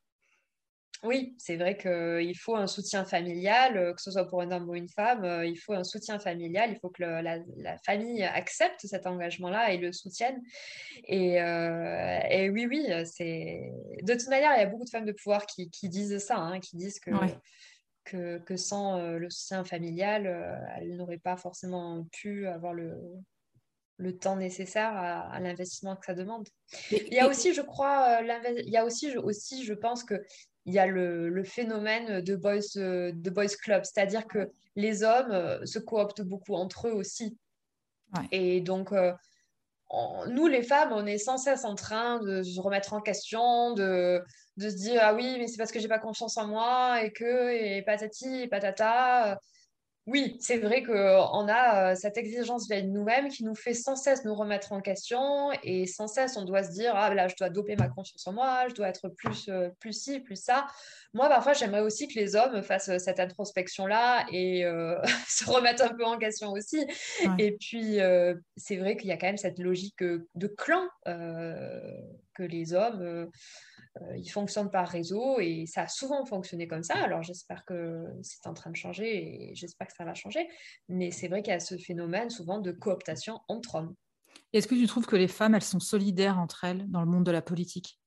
oui, 1.03 1.35
c'est 1.38 1.55
vrai 1.55 1.77
qu'il 1.77 2.38
faut 2.38 2.55
un 2.55 2.65
soutien 2.65 3.05
familial, 3.05 3.93
que 3.95 4.01
ce 4.01 4.09
soit 4.09 4.27
pour 4.27 4.41
un 4.41 4.49
homme 4.49 4.67
ou 4.67 4.73
une 4.73 4.89
femme, 4.89 5.43
il 5.45 5.55
faut 5.55 5.73
un 5.73 5.83
soutien 5.83 6.17
familial, 6.17 6.71
il 6.71 6.79
faut 6.79 6.89
que 6.89 7.03
la, 7.03 7.77
famille 7.85 8.23
accepte 8.23 8.88
cet 8.88 9.05
engagement-là 9.05 9.71
et 9.71 9.77
le 9.77 9.91
soutienne. 9.91 10.41
Et, 11.03 11.39
euh, 11.39 12.49
oui, 12.51 12.65
oui, 12.67 12.88
c'est... 13.05 13.71
De 14.01 14.13
toute 14.13 14.29
manière, 14.29 14.53
il 14.55 14.61
y 14.61 14.63
a 14.63 14.65
beaucoup 14.65 14.85
de 14.85 14.89
femmes 14.89 15.05
de 15.05 15.11
pouvoir 15.11 15.45
qui, 15.45 15.69
disent 15.83 16.17
ça, 16.17 16.38
hein, 16.38 16.59
qui 16.59 16.75
disent 16.75 16.99
que, 16.99 17.11
que, 18.06 18.56
sans 18.56 19.18
le 19.18 19.30
soutien 19.30 19.63
familial, 19.65 20.26
elles 20.78 20.96
n'auraient 20.96 21.18
pas 21.18 21.38
forcément 21.38 22.06
pu 22.12 22.48
avoir 22.48 22.74
le, 22.74 22.96
le 23.98 24.18
temps 24.18 24.36
nécessaire 24.36 24.91
à, 24.96 25.39
l'investissement 25.39 25.96
que 25.96 26.06
ça 26.06 26.13
demande. 26.13 26.48
il 26.91 27.13
y 27.13 27.20
a 27.20 27.28
aussi, 27.28 27.54
je 27.54 27.62
crois, 27.62 28.20
il 28.22 28.70
y 28.70 28.78
a 28.78 28.86
aussi, 28.86 29.18
aussi, 29.18 29.63
je 29.65 29.74
pense 29.74 30.04
que 30.04 30.24
il 30.65 30.74
y 30.74 30.80
a 30.80 30.88
le, 30.88 31.44
phénomène 31.44 32.22
de 32.22 32.36
boys, 32.36 32.60
de 32.76 33.30
boys 33.30 33.56
club, 33.62 33.84
c'est-à-dire 33.84 34.28
que 34.28 34.50
les 34.76 35.04
hommes 35.04 35.32
euh, 35.32 35.65
se 35.65 35.80
cooptent 35.80 36.24
beaucoup 36.24 36.56
entre 36.56 36.88
eux 36.88 36.94
aussi. 36.94 37.38
Et 38.32 38.62
donc, 38.62 38.91
euh, 38.94 39.13
nous, 40.28 40.48
les 40.48 40.63
femmes, 40.63 40.91
on 40.91 41.06
est 41.06 41.17
sans 41.17 41.38
cesse 41.38 41.63
en 41.63 41.76
train 41.76 42.19
de 42.19 42.43
se 42.43 42.60
remettre 42.60 42.93
en 42.93 43.02
question, 43.02 43.74
de, 43.74 44.21
de 44.58 44.69
se 44.69 44.76
dire, 44.76 45.02
ah 45.04 45.13
oui, 45.13 45.38
mais 45.39 45.48
c'est 45.48 45.58
parce 45.58 45.71
que 45.71 45.80
j'ai 45.80 45.88
pas 45.88 46.00
confiance 46.00 46.38
en 46.38 46.48
moi, 46.48 47.04
et 47.04 47.12
que, 47.12 47.52
et 47.52 47.82
patati, 47.84 48.41
et 48.41 48.48
patata. 48.48 49.39
Oui, 50.08 50.38
c'est 50.39 50.58
vrai 50.58 50.84
qu'on 50.84 51.48
a 51.48 51.91
euh, 51.91 51.96
cette 51.96 52.18
exigence 52.18 52.70
vis 52.70 52.84
nous-mêmes 52.84 53.28
qui 53.30 53.44
nous 53.44 53.56
fait 53.56 53.74
sans 53.74 53.96
cesse 53.96 54.24
nous 54.24 54.36
remettre 54.36 54.72
en 54.72 54.80
question 54.80 55.52
et 55.63 55.88
sans 55.88 56.06
cesse 56.06 56.38
on 56.38 56.46
doit 56.46 56.62
se 56.62 56.70
dire 56.70 56.94
ah 56.96 57.12
là 57.12 57.28
je 57.28 57.36
dois 57.36 57.50
doper 57.50 57.76
ma 57.76 57.88
confiance 57.88 58.28
en 58.28 58.34
moi, 58.34 58.68
je 58.70 58.76
dois 58.76 58.89
être 58.89 59.10
plus 59.10 59.50
euh, 59.50 59.70
plus 59.80 59.94
ci, 59.94 60.20
plus 60.20 60.36
ça. 60.36 60.68
Moi 61.13 61.28
parfois 61.28 61.54
j'aimerais 61.54 61.82
aussi 61.82 62.08
que 62.08 62.20
les 62.20 62.36
hommes 62.36 62.62
fassent 62.62 62.89
euh, 62.89 63.00
cette 63.00 63.20
introspection 63.20 63.88
là 63.88 64.28
et 64.32 64.62
se 65.28 65.50
remettent 65.50 65.82
un 65.82 65.96
peu 65.96 66.06
en 66.06 66.20
question 66.20 66.52
aussi. 66.52 66.86
Et 67.39 67.54
puis 67.54 67.98
c'est 68.58 68.78
vrai 68.78 68.98
qu'il 68.98 69.10
y 69.10 69.12
a 69.12 69.18
quand 69.18 69.28
même 69.28 69.38
cette 69.38 69.58
logique 69.58 70.04
de 70.04 70.48
clan 70.48 70.88
que 71.06 72.44
les 72.44 72.74
hommes 72.74 73.30
euh, 74.01 74.17
ils 74.17 74.29
fonctionnent 74.29 74.69
par 74.69 74.88
réseau 74.88 75.39
et 75.39 75.65
ça 75.67 75.84
a 75.84 75.88
souvent 75.88 76.25
fonctionné 76.25 76.67
comme 76.67 76.84
ça. 76.84 76.95
Alors 76.95 77.23
j'espère 77.23 77.63
que 77.65 78.05
c'est 78.21 78.47
en 78.47 78.53
train 78.53 78.69
de 78.69 78.75
changer 78.75 79.51
et 79.51 79.55
j'espère 79.55 79.88
que 79.88 79.93
ça 79.93 80.05
va 80.05 80.13
changer. 80.13 80.47
Mais 80.89 81.12
c'est 81.12 81.27
vrai 81.27 81.41
qu'il 81.41 81.51
y 81.51 81.55
a 81.55 81.60
ce 81.60 81.77
phénomène 81.77 82.29
souvent 82.29 82.60
de 82.60 82.71
cooptation 82.71 83.39
entre 83.47 83.75
hommes. 83.75 83.95
Est-ce 84.53 84.67
que 84.67 84.75
tu 84.75 84.88
trouves 84.88 85.05
que 85.05 85.15
les 85.15 85.27
femmes, 85.27 85.55
elles 85.55 85.63
sont 85.63 85.79
solidaires 85.79 86.39
entre 86.39 86.65
elles 86.65 86.89
dans 86.89 87.01
le 87.01 87.08
monde 87.08 87.25
de 87.25 87.31
la 87.31 87.41
politique? 87.41 87.99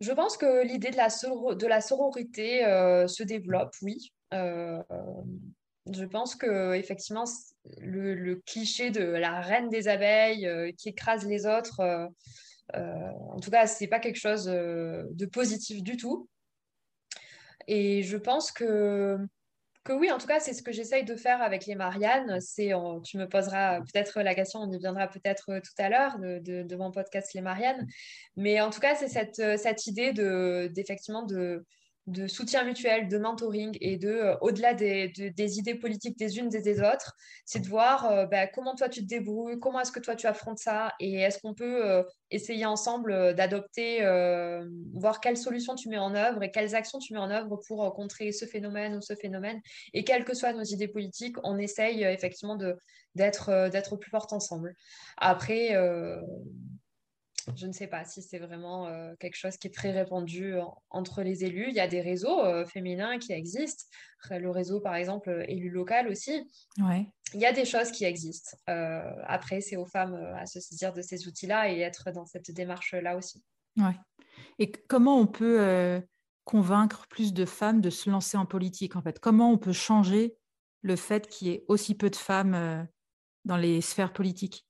Je 0.00 0.12
pense 0.12 0.36
que 0.36 0.64
l'idée 0.64 0.90
de 0.90 0.96
la, 0.96 1.08
de 1.08 1.66
la 1.66 1.80
sororité 1.80 2.64
euh, 2.66 3.06
se 3.06 3.22
développe, 3.22 3.74
oui. 3.82 4.12
Euh, 4.34 4.82
je 5.90 6.04
pense 6.04 6.34
que 6.34 6.74
effectivement 6.74 7.24
le, 7.78 8.14
le, 8.14 8.36
cliché 8.44 8.90
de 8.90 9.04
la 9.04 9.40
reine 9.40 9.68
des 9.68 9.86
abeilles 9.86 10.74
qui 10.76 10.88
écrase 10.88 11.24
les 11.26 11.46
autres 11.46 11.78
euh, 11.80 12.08
en 12.74 13.40
tout 13.40 13.50
cas, 13.50 13.66
c'est 13.66 13.86
pas 13.86 14.00
quelque 14.00 14.18
chose 14.18 14.48
euh, 14.48 15.04
de 15.12 15.26
positif 15.26 15.82
du 15.82 15.96
tout. 15.96 16.28
Et 17.68 18.02
je 18.02 18.16
pense 18.16 18.52
que 18.52 19.18
que 19.84 19.92
oui, 19.92 20.10
en 20.10 20.18
tout 20.18 20.26
cas, 20.26 20.40
c'est 20.40 20.52
ce 20.52 20.64
que 20.64 20.72
j'essaye 20.72 21.04
de 21.04 21.14
faire 21.14 21.40
avec 21.40 21.64
les 21.66 21.76
Marianne. 21.76 22.40
C'est, 22.40 22.72
tu 23.04 23.18
me 23.18 23.28
poseras 23.28 23.80
peut-être 23.82 24.20
la 24.20 24.34
question, 24.34 24.58
on 24.58 24.72
y 24.72 24.78
viendra 24.78 25.06
peut-être 25.06 25.60
tout 25.60 25.74
à 25.78 25.88
l'heure 25.88 26.18
de, 26.18 26.76
mon 26.76 26.90
podcast 26.90 27.32
Les 27.34 27.40
Marianne. 27.40 27.86
Mais 28.34 28.60
en 28.60 28.70
tout 28.70 28.80
cas, 28.80 28.96
c'est 28.96 29.06
cette, 29.06 29.58
cette 29.58 29.86
idée 29.86 30.12
de, 30.12 30.68
d'effectivement 30.74 31.22
de, 31.22 31.64
de 32.06 32.28
soutien 32.28 32.62
mutuel, 32.64 33.08
de 33.08 33.18
mentoring 33.18 33.76
et 33.80 33.96
de, 33.96 34.08
euh, 34.08 34.36
au-delà 34.40 34.74
des, 34.74 35.08
des, 35.08 35.58
idées 35.58 35.74
politiques 35.74 36.16
des 36.18 36.38
unes 36.38 36.54
et 36.54 36.60
des 36.60 36.80
autres, 36.80 37.16
c'est 37.44 37.58
de 37.60 37.66
voir 37.66 38.06
euh, 38.06 38.26
bah, 38.26 38.46
comment 38.46 38.76
toi 38.76 38.88
tu 38.88 39.00
te 39.00 39.06
débrouilles, 39.06 39.58
comment 39.58 39.80
est-ce 39.80 39.90
que 39.90 39.98
toi 39.98 40.14
tu 40.14 40.26
affrontes 40.26 40.58
ça 40.58 40.92
et 41.00 41.14
est-ce 41.14 41.40
qu'on 41.40 41.54
peut 41.54 41.84
euh, 41.84 42.04
essayer 42.30 42.64
ensemble 42.64 43.34
d'adopter, 43.34 44.00
voir 44.94 45.20
quelles 45.20 45.36
solutions 45.36 45.74
tu 45.74 45.88
mets 45.88 45.98
en 45.98 46.14
œuvre 46.14 46.42
et 46.42 46.50
quelles 46.50 46.74
actions 46.74 46.98
tu 46.98 47.12
mets 47.12 47.18
en 47.18 47.30
œuvre 47.30 47.56
pour 47.66 47.94
contrer 47.94 48.32
ce 48.32 48.46
phénomène 48.46 48.96
ou 48.96 49.00
ce 49.00 49.14
phénomène. 49.14 49.60
Et 49.92 50.04
quelles 50.04 50.24
que 50.24 50.34
soient 50.34 50.52
nos 50.52 50.64
idées 50.64 50.88
politiques, 50.88 51.36
on 51.44 51.58
essaye 51.58 52.02
effectivement 52.02 52.56
d'être, 53.14 53.70
d'être 53.70 53.96
plus 53.96 54.10
fortes 54.10 54.32
ensemble. 54.32 54.74
Après, 55.16 55.76
je 57.54 57.66
ne 57.66 57.72
sais 57.72 57.86
pas 57.86 58.04
si 58.04 58.22
c'est 58.22 58.38
vraiment 58.38 58.86
euh, 58.86 59.14
quelque 59.20 59.36
chose 59.36 59.56
qui 59.56 59.68
est 59.68 59.74
très 59.74 59.92
répandu 59.92 60.54
entre 60.90 61.22
les 61.22 61.44
élus. 61.44 61.66
Il 61.68 61.74
y 61.74 61.80
a 61.80 61.86
des 61.86 62.00
réseaux 62.00 62.44
euh, 62.44 62.66
féminins 62.66 63.18
qui 63.18 63.32
existent. 63.32 63.84
Le 64.30 64.50
réseau, 64.50 64.80
par 64.80 64.96
exemple, 64.96 65.30
euh, 65.30 65.44
élu 65.46 65.70
local 65.70 66.08
aussi. 66.08 66.50
Ouais. 66.78 67.06
Il 67.34 67.40
y 67.40 67.46
a 67.46 67.52
des 67.52 67.64
choses 67.64 67.90
qui 67.92 68.04
existent. 68.04 68.56
après, 68.66 69.60
c'est 69.60 69.76
aux 69.76 69.86
femmes 69.86 70.14
à 70.36 70.46
se 70.46 70.60
saisir 70.60 70.92
de 70.92 71.02
ces 71.02 71.26
outils-là 71.26 71.70
et 71.70 71.80
être 71.80 72.12
dans 72.12 72.24
cette 72.24 72.50
démarche-là 72.50 73.16
aussi. 73.16 73.42
Ouais. 73.76 73.96
Et 74.58 74.70
comment 74.70 75.18
on 75.18 75.26
peut 75.26 76.00
convaincre 76.44 77.08
plus 77.08 77.34
de 77.34 77.44
femmes 77.44 77.80
de 77.80 77.90
se 77.90 78.08
lancer 78.08 78.36
en 78.36 78.46
politique, 78.46 78.94
en 78.94 79.02
fait? 79.02 79.18
Comment 79.18 79.50
on 79.50 79.58
peut 79.58 79.72
changer 79.72 80.36
le 80.82 80.94
fait 80.94 81.26
qu'il 81.26 81.48
y 81.48 81.50
ait 81.50 81.64
aussi 81.66 81.96
peu 81.96 82.10
de 82.10 82.16
femmes 82.16 82.86
dans 83.44 83.56
les 83.56 83.80
sphères 83.80 84.12
politiques? 84.12 84.65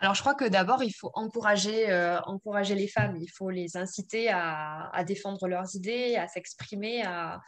Alors, 0.00 0.14
je 0.14 0.20
crois 0.20 0.34
que 0.34 0.44
d'abord, 0.44 0.82
il 0.82 0.92
faut 0.92 1.10
encourager, 1.14 1.90
euh, 1.90 2.20
encourager 2.22 2.74
les 2.74 2.88
femmes. 2.88 3.16
Il 3.16 3.28
faut 3.28 3.50
les 3.50 3.76
inciter 3.76 4.28
à, 4.28 4.90
défendre 5.06 5.46
leurs 5.46 5.74
idées, 5.76 6.16
à 6.16 6.26
s'exprimer, 6.26 7.02
à, 7.04 7.40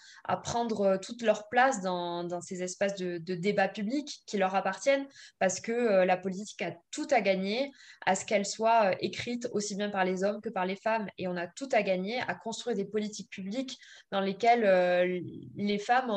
prendre 0.42 0.96
toute 0.98 1.22
leur 1.22 1.48
place 1.48 1.82
dans, 1.82 2.40
ces 2.40 2.62
espaces 2.62 2.94
de, 2.94 3.18
débat 3.34 3.68
public 3.68 4.22
qui 4.26 4.38
leur 4.38 4.54
appartiennent, 4.54 5.06
parce 5.38 5.60
que 5.60 5.72
euh, 5.72 6.04
la 6.04 6.16
politique 6.16 6.62
a 6.62 6.72
tout 6.90 7.08
à 7.10 7.20
gagner 7.20 7.72
à 8.06 8.14
ce 8.14 8.24
qu'elle 8.24 8.46
soit 8.46 8.92
euh, 8.92 8.96
écrite 9.00 9.48
aussi 9.52 9.74
bien 9.74 9.90
par 9.90 10.04
les 10.04 10.22
hommes 10.22 10.40
que 10.40 10.48
par 10.48 10.66
les 10.66 10.76
femmes. 10.76 11.08
Et 11.18 11.26
on 11.28 11.36
a 11.36 11.48
tout 11.48 11.68
à 11.72 11.82
gagner 11.82 12.20
à 12.20 12.34
construire 12.34 12.76
des 12.76 12.84
politiques 12.84 13.30
publiques 13.30 13.78
dans 14.12 14.20
lesquelles 14.20 15.22
les 15.56 15.78
femmes 15.78 16.10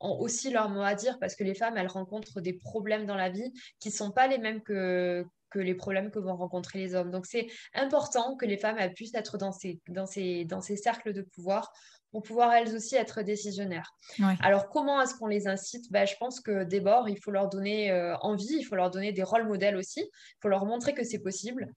ont 0.00 0.18
aussi 0.18 0.50
leur 0.50 0.68
mot 0.68 0.82
à 0.82 0.94
dire 0.94 1.18
parce 1.18 1.34
que 1.34 1.44
les 1.44 1.54
femmes, 1.54 1.76
elles 1.76 1.88
rencontrent 1.88 2.40
des 2.40 2.52
problèmes 2.52 3.06
dans 3.06 3.16
la 3.16 3.30
vie 3.30 3.52
qui 3.80 3.88
ne 3.88 3.94
sont 3.94 4.10
pas 4.10 4.26
les 4.26 4.38
mêmes 4.38 4.62
que, 4.62 5.24
que 5.50 5.58
les 5.58 5.74
problèmes 5.74 6.10
que 6.10 6.18
vont 6.18 6.36
rencontrer 6.36 6.78
les 6.78 6.94
hommes. 6.94 7.10
Donc, 7.10 7.26
c'est 7.26 7.46
important 7.74 8.36
que 8.36 8.46
les 8.46 8.58
femmes 8.58 8.78
puissent 8.94 9.14
être 9.14 9.38
dans 9.38 9.52
ces, 9.52 9.80
dans, 9.88 10.06
ces, 10.06 10.44
dans 10.44 10.60
ces 10.60 10.76
cercles 10.76 11.12
de 11.12 11.22
pouvoir 11.22 11.72
pour 12.10 12.22
pouvoir 12.22 12.52
elles 12.54 12.74
aussi 12.74 12.96
être 12.96 13.22
décisionnaires. 13.22 13.92
Alors, 14.40 14.70
comment 14.70 15.00
est-ce 15.02 15.14
qu'on 15.14 15.26
les 15.26 15.46
incite? 15.46 15.90
Ben, 15.90 16.06
Je 16.06 16.14
pense 16.18 16.40
que 16.40 16.64
d'abord, 16.64 17.08
il 17.08 17.18
faut 17.20 17.30
leur 17.30 17.48
donner 17.48 17.90
euh, 17.90 18.16
envie, 18.18 18.56
il 18.58 18.64
faut 18.64 18.76
leur 18.76 18.90
donner 18.90 19.12
des 19.12 19.22
rôles 19.22 19.46
modèles 19.46 19.76
aussi, 19.76 20.00
il 20.00 20.38
faut 20.40 20.48
leur 20.48 20.64
montrer 20.64 20.94
que 20.94 21.04
c'est 21.04 21.18
possible. 21.18 21.68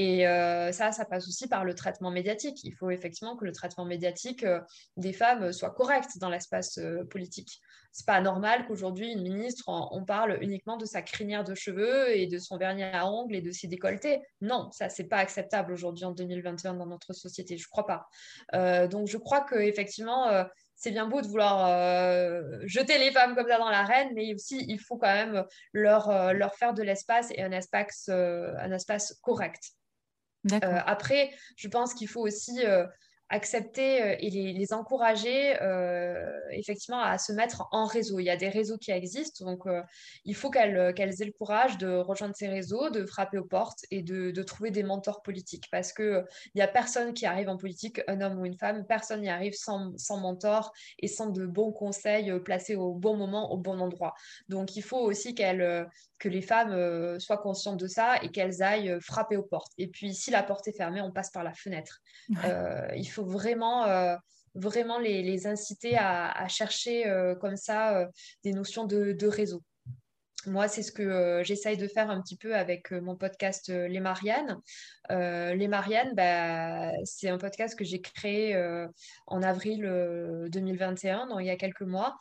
Et 0.00 0.26
euh, 0.26 0.72
ça, 0.72 0.92
ça 0.92 1.04
passe 1.04 1.28
aussi 1.28 1.46
par 1.46 1.62
le 1.62 1.74
traitement 1.74 2.10
médiatique. 2.10 2.64
Il 2.64 2.74
faut 2.74 2.88
effectivement 2.88 3.36
que 3.36 3.44
le 3.44 3.52
traitement 3.52 3.84
médiatique 3.84 4.44
euh, 4.44 4.58
des 4.96 5.12
femmes 5.12 5.52
soit 5.52 5.72
correct 5.72 6.16
dans 6.16 6.30
l'espace 6.30 6.78
euh, 6.78 7.04
politique. 7.04 7.60
C'est 7.92 8.06
pas 8.06 8.22
normal 8.22 8.64
qu'aujourd'hui, 8.66 9.12
une 9.12 9.20
ministre, 9.20 9.64
on, 9.68 10.02
parle 10.06 10.38
uniquement 10.40 10.78
de 10.78 10.86
sa 10.86 11.02
crinière 11.02 11.44
de 11.44 11.54
cheveux 11.54 12.16
et 12.16 12.26
de 12.26 12.38
son 12.38 12.56
vernis 12.56 12.84
à 12.84 13.06
ongles 13.06 13.34
et 13.34 13.42
de 13.42 13.50
ses 13.50 13.66
décolletés. 13.66 14.22
Non, 14.40 14.70
ça, 14.72 14.88
c'est 14.88 15.04
pas 15.04 15.18
acceptable 15.18 15.74
aujourd'hui 15.74 16.06
en 16.06 16.12
2021 16.12 16.74
dans 16.74 16.86
notre 16.86 17.12
société. 17.12 17.58
Je 17.58 17.68
crois 17.68 17.86
pas. 17.86 18.86
donc, 18.86 19.08
je 19.08 19.18
crois 19.18 19.40
que 19.40 19.56
effectivement, 19.56 20.30
c'est 20.76 20.92
bien 20.92 21.08
beau 21.08 21.20
de 21.20 21.26
vouloir 21.26 21.66
jeter 22.64 22.96
les 22.98 23.10
femmes 23.10 23.34
comme 23.34 23.48
ça 23.48 23.58
dans 23.58 23.70
l'arène, 23.70 24.10
mais 24.14 24.32
aussi, 24.34 24.64
il 24.68 24.78
faut 24.78 24.96
quand 24.96 25.12
même 25.12 25.44
leur, 25.72 26.32
leur 26.32 26.54
faire 26.54 26.74
de 26.74 26.84
l'espace 26.84 27.32
et 27.32 27.42
un 27.42 27.50
espace, 27.50 28.08
un 28.08 28.70
espace 28.70 29.18
correct. 29.20 29.72
Euh, 30.52 30.80
après, 30.86 31.30
je 31.56 31.68
pense 31.68 31.94
qu'il 31.94 32.08
faut 32.08 32.22
aussi 32.22 32.64
euh, 32.64 32.86
accepter 33.30 34.02
euh, 34.02 34.16
et 34.18 34.28
les, 34.28 34.72
encourager 34.72 35.60
euh, 35.62 36.30
effectivement 36.52 37.00
à 37.00 37.16
se 37.18 37.32
mettre 37.32 37.66
en 37.72 37.86
réseau. 37.86 38.18
Il 38.18 38.24
y 38.24 38.30
a 38.30 38.36
des 38.36 38.48
réseaux 38.48 38.76
qui 38.76 38.90
existent, 38.90 39.44
donc 39.44 39.66
euh, 39.66 39.82
il 40.24 40.34
faut 40.34 40.50
qu'elles 40.50 40.76
aient 40.76 41.24
le 41.24 41.32
courage 41.32 41.78
de 41.78 41.96
rejoindre 41.96 42.34
ces 42.36 42.48
réseaux, 42.48 42.90
de 42.90 43.06
frapper 43.06 43.38
aux 43.38 43.44
portes 43.44 43.84
et 43.90 44.02
de, 44.02 44.42
trouver 44.42 44.70
des 44.70 44.82
mentors 44.82 45.22
politiques 45.22 45.68
parce 45.70 45.92
qu'il 45.92 46.24
n'y 46.54 46.62
a 46.62 46.66
personne 46.66 47.12
qui 47.12 47.26
arrive 47.26 47.48
en 47.48 47.56
politique, 47.56 48.00
un 48.08 48.20
homme 48.20 48.40
ou 48.40 48.46
une 48.46 48.56
femme, 48.56 48.86
personne 48.86 49.20
n'y 49.20 49.28
arrive 49.28 49.52
sans, 49.54 49.96
sans 49.98 50.18
mentor 50.18 50.72
et 50.98 51.08
sans 51.08 51.26
de 51.26 51.46
bons 51.46 51.72
conseils 51.72 52.32
placés 52.40 52.74
au 52.74 52.94
bon 52.94 53.16
moment, 53.16 53.52
au 53.52 53.58
bon 53.58 53.78
endroit. 53.80 54.14
Donc 54.48 54.76
il 54.76 54.82
faut 54.82 54.98
aussi 54.98 55.34
qu'elles 55.34 55.86
que 56.18 56.28
les 56.28 56.42
femmes 56.42 57.18
soient 57.18 57.38
conscientes 57.38 57.78
de 57.78 57.86
ça 57.86 58.16
et 58.22 58.30
qu'elles 58.30 58.62
aillent 58.62 58.98
frapper 59.00 59.36
aux 59.38 59.42
portes. 59.42 59.72
Et 59.78 59.88
puis, 59.88 60.14
si 60.14 60.30
la 60.30 60.42
porte 60.42 60.68
est 60.68 60.76
fermée, 60.76 61.00
on 61.00 61.10
passe 61.10 61.30
par 61.30 61.44
la 61.44 61.54
fenêtre. 61.54 62.02
il 62.94 63.08
faut 63.08 63.19
vraiment, 63.22 63.84
euh, 63.84 64.16
vraiment 64.54 64.98
les, 64.98 65.46
inciter 65.46 65.96
à, 65.96 66.48
chercher 66.48 67.06
euh, 67.06 67.34
comme 67.34 67.56
ça 67.56 67.98
euh, 67.98 68.06
des 68.44 68.52
notions 68.52 68.84
de, 68.84 69.26
réseau. 69.26 69.62
Moi, 70.46 70.68
c'est 70.68 70.82
ce 70.82 70.92
que 70.92 71.42
j'essaye 71.44 71.76
de 71.76 71.86
faire 71.86 72.10
un 72.10 72.20
petit 72.20 72.36
peu 72.36 72.54
avec 72.54 72.92
mon 72.92 73.16
podcast 73.16 73.68
Les 73.68 74.00
Mariannes. 74.00 74.58
Les 75.10 75.68
Mariannes, 75.68 76.12
bah, 76.14 76.92
c'est 77.04 77.28
un 77.28 77.38
podcast 77.38 77.76
que 77.76 77.84
j'ai 77.84 78.00
créé 78.00 78.56
en 79.26 79.42
avril 79.42 79.82
2021, 80.48 81.26
donc 81.26 81.38
il 81.40 81.46
y 81.46 81.50
a 81.50 81.56
quelques 81.56 81.82
mois, 81.82 82.16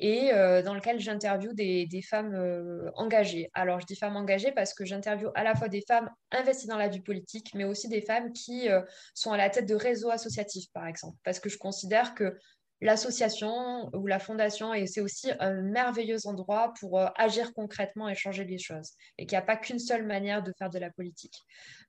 et 0.00 0.30
dans 0.64 0.74
lequel 0.74 1.00
j'interviewe 1.00 1.54
des, 1.54 2.02
femmes 2.02 2.90
engagées. 2.96 3.50
Alors, 3.54 3.80
je 3.80 3.86
dis 3.86 3.96
femmes 3.96 4.16
engagées 4.16 4.52
parce 4.52 4.74
que 4.74 4.84
j'interviewe 4.84 5.30
à 5.34 5.44
la 5.44 5.54
fois 5.54 5.68
des 5.68 5.82
femmes 5.86 6.10
investies 6.30 6.66
dans 6.66 6.78
la 6.78 6.88
vie 6.88 7.00
politique, 7.00 7.52
mais 7.54 7.64
aussi 7.64 7.88
des 7.88 8.02
femmes 8.02 8.32
qui 8.32 8.68
sont 9.14 9.32
à 9.32 9.36
la 9.36 9.50
tête 9.50 9.66
de 9.66 9.74
réseaux 9.74 10.10
associatifs, 10.10 10.70
par 10.72 10.86
exemple, 10.86 11.16
parce 11.24 11.40
que 11.40 11.48
je 11.48 11.58
considère 11.58 12.14
que 12.14 12.36
l'association 12.82 13.88
ou 13.94 14.06
la 14.06 14.18
fondation, 14.18 14.74
et 14.74 14.86
c'est 14.86 15.00
aussi 15.00 15.30
un 15.38 15.62
merveilleux 15.62 16.26
endroit 16.26 16.74
pour 16.80 16.98
euh, 16.98 17.06
agir 17.16 17.54
concrètement 17.54 18.08
et 18.08 18.14
changer 18.14 18.44
les 18.44 18.58
choses, 18.58 18.90
et 19.18 19.26
qu'il 19.26 19.36
n'y 19.36 19.42
a 19.42 19.46
pas 19.46 19.56
qu'une 19.56 19.78
seule 19.78 20.04
manière 20.04 20.42
de 20.42 20.52
faire 20.58 20.68
de 20.68 20.78
la 20.78 20.90
politique. 20.90 21.36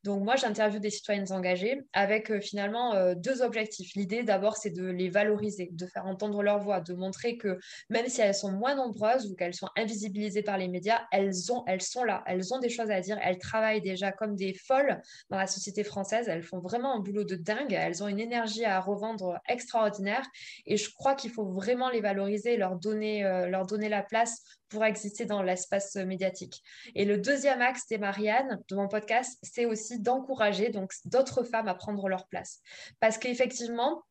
Donc 0.03 0.23
moi, 0.23 0.35
j'interviewe 0.35 0.79
des 0.79 0.91
citoyennes 0.91 1.31
engagées 1.31 1.81
avec 1.93 2.29
euh, 2.29 2.39
finalement 2.39 2.93
euh, 2.93 3.15
deux 3.15 3.41
objectifs. 3.41 3.95
L'idée 3.95 4.21
d'abord, 4.21 4.55
c'est 4.55 4.69
de 4.69 4.85
les 4.85 5.09
valoriser, 5.09 5.69
de 5.71 5.87
faire 5.87 6.05
entendre 6.05 6.43
leur 6.43 6.59
voix, 6.59 6.79
de 6.79 6.93
montrer 6.93 7.37
que 7.37 7.57
même 7.89 8.07
si 8.07 8.21
elles 8.21 8.35
sont 8.35 8.51
moins 8.51 8.75
nombreuses 8.75 9.31
ou 9.31 9.35
qu'elles 9.35 9.55
sont 9.55 9.69
invisibilisées 9.75 10.43
par 10.43 10.59
les 10.59 10.67
médias, 10.67 11.01
elles, 11.11 11.51
ont, 11.51 11.63
elles 11.65 11.81
sont 11.81 12.03
là, 12.03 12.23
elles 12.27 12.53
ont 12.53 12.59
des 12.59 12.69
choses 12.69 12.91
à 12.91 13.01
dire, 13.01 13.17
elles 13.23 13.39
travaillent 13.39 13.81
déjà 13.81 14.11
comme 14.11 14.35
des 14.35 14.53
folles 14.53 15.01
dans 15.31 15.37
la 15.37 15.47
société 15.47 15.83
française, 15.83 16.27
elles 16.27 16.43
font 16.43 16.59
vraiment 16.59 16.95
un 16.95 16.99
boulot 16.99 17.23
de 17.23 17.35
dingue, 17.35 17.73
elles 17.73 18.03
ont 18.03 18.07
une 18.07 18.19
énergie 18.19 18.65
à 18.65 18.79
revendre 18.79 19.39
extraordinaire 19.49 20.25
et 20.67 20.77
je 20.83 20.93
crois 20.93 21.15
qu'il 21.15 21.31
faut 21.31 21.45
vraiment 21.45 21.89
les 21.89 22.01
valoriser, 22.01 22.57
leur 22.57 22.75
donner, 22.75 23.25
euh, 23.25 23.47
leur 23.47 23.65
donner 23.65 23.89
la 23.89 24.03
place 24.03 24.41
pour 24.69 24.83
exister 24.83 25.25
dans 25.25 25.41
l'espace 25.41 25.95
médiatique. 25.95 26.61
Et 26.95 27.05
le 27.05 27.17
deuxième 27.17 27.61
axe 27.61 27.87
des 27.87 27.97
Marianne 27.97 28.59
de 28.69 28.75
mon 28.75 28.87
podcast, 28.87 29.37
c'est 29.43 29.65
aussi 29.65 29.99
d'encourager 29.99 30.69
donc 30.69 30.93
d'autres 31.05 31.43
femmes 31.43 31.67
à 31.67 31.75
prendre 31.75 32.07
leur 32.09 32.27
place. 32.27 32.61
Parce 32.99 33.17
qu'effectivement, 33.17 34.03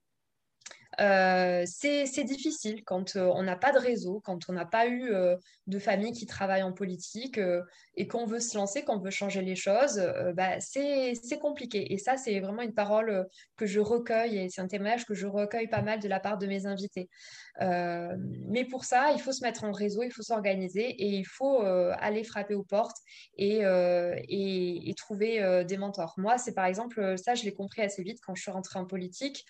euh, 1.01 1.65
c'est 1.67 2.25
difficile 2.25 2.85
quand 2.85 3.17
euh, 3.17 3.31
on 3.35 3.43
n'a 3.43 3.57
pas 3.57 3.73
de 3.73 3.79
réseau, 3.79 4.21
quand 4.25 4.49
on 4.49 4.53
n'a 4.53 4.67
pas 4.67 4.87
eu 4.87 5.11
euh, 5.13 5.37
de 5.67 5.79
famille 5.79 6.13
qui 6.13 6.27
travaille 6.27 6.63
en 6.63 6.73
politique 6.73 7.41
et 7.97 8.07
qu'on 8.09 8.27
veut 8.27 8.41
se 8.41 8.57
lancer, 8.57 8.83
qu'on 8.83 8.99
veut 8.99 9.11
changer 9.11 9.43
les 9.43 9.55
choses, 9.55 10.03
bah, 10.35 10.61
c'est 10.61 11.39
compliqué. 11.41 11.93
Et 11.93 11.99
ça, 11.99 12.17
c'est 12.17 12.41
vraiment 12.41 12.63
une 12.63 12.75
parole 12.75 13.27
que 13.57 13.67
je 13.67 13.81
recueille 13.81 14.39
et 14.39 14.49
c'est 14.51 14.61
un 14.61 14.67
témoignage 14.67 15.07
que 15.07 15.15
je 15.15 15.27
recueille 15.27 15.69
pas 15.69 15.83
mal 15.83 16.01
de 16.01 16.09
la 16.09 16.21
part 16.21 16.39
de 16.39 16.47
mes 16.47 16.67
invités. 16.67 17.09
mais 17.61 18.65
pour 18.65 18.85
ça, 18.85 19.13
il 19.13 19.21
faut 19.21 19.33
se 19.33 19.43
mettre 19.43 19.65
en 19.65 19.73
réseau, 19.73 20.03
il 20.03 20.11
faut 20.11 20.23
s'organiser 20.23 20.89
et 20.89 21.07
il 21.07 21.27
faut 21.27 21.61
aller 21.63 22.25
frapper 22.25 22.55
aux 22.55 22.65
portes 22.65 22.99
et, 23.37 23.61
et, 23.63 24.95
trouver 24.97 25.65
des 25.65 25.77
mentors. 25.77 26.15
Moi, 26.17 26.39
c'est 26.39 26.55
par 26.55 26.67
exemple, 26.67 27.17
ça, 27.19 27.35
je 27.35 27.45
l'ai 27.45 27.55
compris 27.55 27.83
assez 27.83 28.03
vite 28.03 28.19
quand 28.27 28.35
je 28.35 28.43
suis 28.43 28.51
rentrée 28.51 28.79
en 28.79 28.87
politique. 28.87 29.45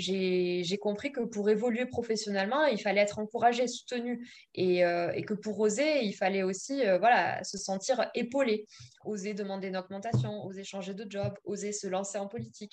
J'ai 0.00 0.78
compris 0.78 1.12
que 1.12 1.20
pour 1.20 1.48
évoluer 1.50 1.86
professionnellement, 1.86 2.64
il 2.64 2.80
fallait 2.80 3.00
être 3.00 3.18
encouragé, 3.18 3.66
soutenu, 3.68 4.26
et, 4.54 4.84
euh, 4.84 5.12
et 5.12 5.22
que 5.22 5.34
pour 5.34 5.58
oser, 5.60 6.04
il 6.04 6.12
fallait 6.12 6.42
aussi 6.42 6.86
euh, 6.86 6.98
voilà, 6.98 7.42
se 7.44 7.58
sentir 7.58 8.10
épaulé, 8.14 8.66
oser 9.04 9.34
demander 9.34 9.68
une 9.68 9.76
augmentation, 9.76 10.44
oser 10.44 10.64
changer 10.64 10.94
de 10.94 11.06
job, 11.08 11.34
oser 11.44 11.72
se 11.72 11.86
lancer 11.86 12.18
en 12.18 12.26
politique. 12.26 12.72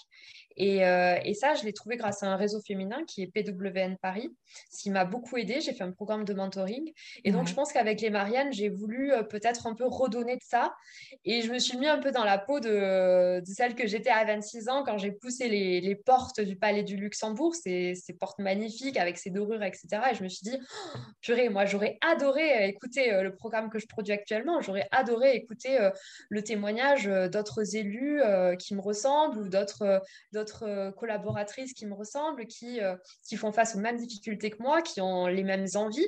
Et, 0.55 0.77
et 0.79 1.33
ça, 1.35 1.53
je 1.53 1.63
l'ai 1.63 1.73
trouvé 1.73 1.97
grâce 1.97 2.23
à 2.23 2.27
un 2.27 2.35
réseau 2.35 2.59
féminin 2.65 3.03
qui 3.05 3.21
est 3.21 3.27
PWN 3.27 3.95
Paris, 4.01 4.29
ce 4.71 4.81
qui 4.81 4.89
m'a 4.89 5.05
beaucoup 5.05 5.37
aidé. 5.37 5.61
J'ai 5.61 5.73
fait 5.73 5.83
un 5.83 5.91
programme 5.91 6.25
de 6.25 6.33
mentoring. 6.33 6.91
Et 7.23 7.31
donc, 7.31 7.47
je 7.47 7.53
pense 7.53 7.71
qu'avec 7.71 8.01
les 8.01 8.09
Marianne, 8.09 8.51
j'ai 8.51 8.69
voulu 8.69 9.11
peut-être 9.29 9.67
un 9.67 9.75
peu 9.75 9.85
redonner 9.85 10.35
de 10.35 10.43
ça. 10.43 10.73
Et 11.25 11.41
je 11.41 11.51
me 11.51 11.59
suis 11.59 11.77
mis 11.77 11.87
un 11.87 11.99
peu 11.99 12.11
dans 12.11 12.23
la 12.23 12.39
peau 12.39 12.59
de, 12.59 13.39
de 13.39 13.45
celle 13.45 13.75
que 13.75 13.87
j'étais 13.87 14.09
à 14.09 14.25
26 14.25 14.67
ans 14.69 14.83
quand 14.83 14.97
j'ai 14.97 15.11
poussé 15.11 15.47
les, 15.47 15.79
les 15.79 15.95
portes 15.95 16.41
du 16.41 16.55
palais 16.55 16.83
du 16.83 16.97
Ces, 17.53 17.95
portes 18.19 18.39
magnifiques 18.39 18.97
avec 18.97 19.17
ces 19.17 19.29
dorures, 19.29 19.63
etc. 19.63 19.87
Et 20.11 20.15
je 20.15 20.23
me 20.23 20.29
suis 20.29 20.43
dit, 20.43 20.57
oh, 20.57 20.97
purée, 21.21 21.49
moi 21.49 21.65
j'aurais 21.65 21.97
adoré 22.01 22.63
euh, 22.63 22.67
écouter 22.67 23.11
euh, 23.13 23.23
le 23.23 23.35
programme 23.35 23.69
que 23.69 23.79
je 23.79 23.87
produis 23.87 24.13
actuellement, 24.13 24.61
j'aurais 24.61 24.87
adoré 24.91 25.35
écouter 25.35 25.79
euh, 25.79 25.89
le 26.29 26.43
témoignage 26.43 27.05
d'autres 27.05 27.75
élus 27.75 28.21
qui 28.59 28.75
me 28.75 28.81
ressemblent 28.81 29.39
ou 29.39 29.49
d'autres 29.49 30.01
d'autres 30.31 30.91
collaboratrices 30.97 31.73
qui 31.73 31.85
me 31.85 31.93
ressemblent, 31.93 32.45
qui, 32.45 32.79
qui 33.27 33.35
font 33.35 33.51
face 33.51 33.75
aux 33.75 33.79
mêmes 33.79 33.97
difficultés 33.97 34.49
que 34.49 34.61
moi, 34.61 34.81
qui 34.81 35.01
ont 35.01 35.27
les 35.27 35.43
mêmes 35.43 35.67
envies. 35.75 36.07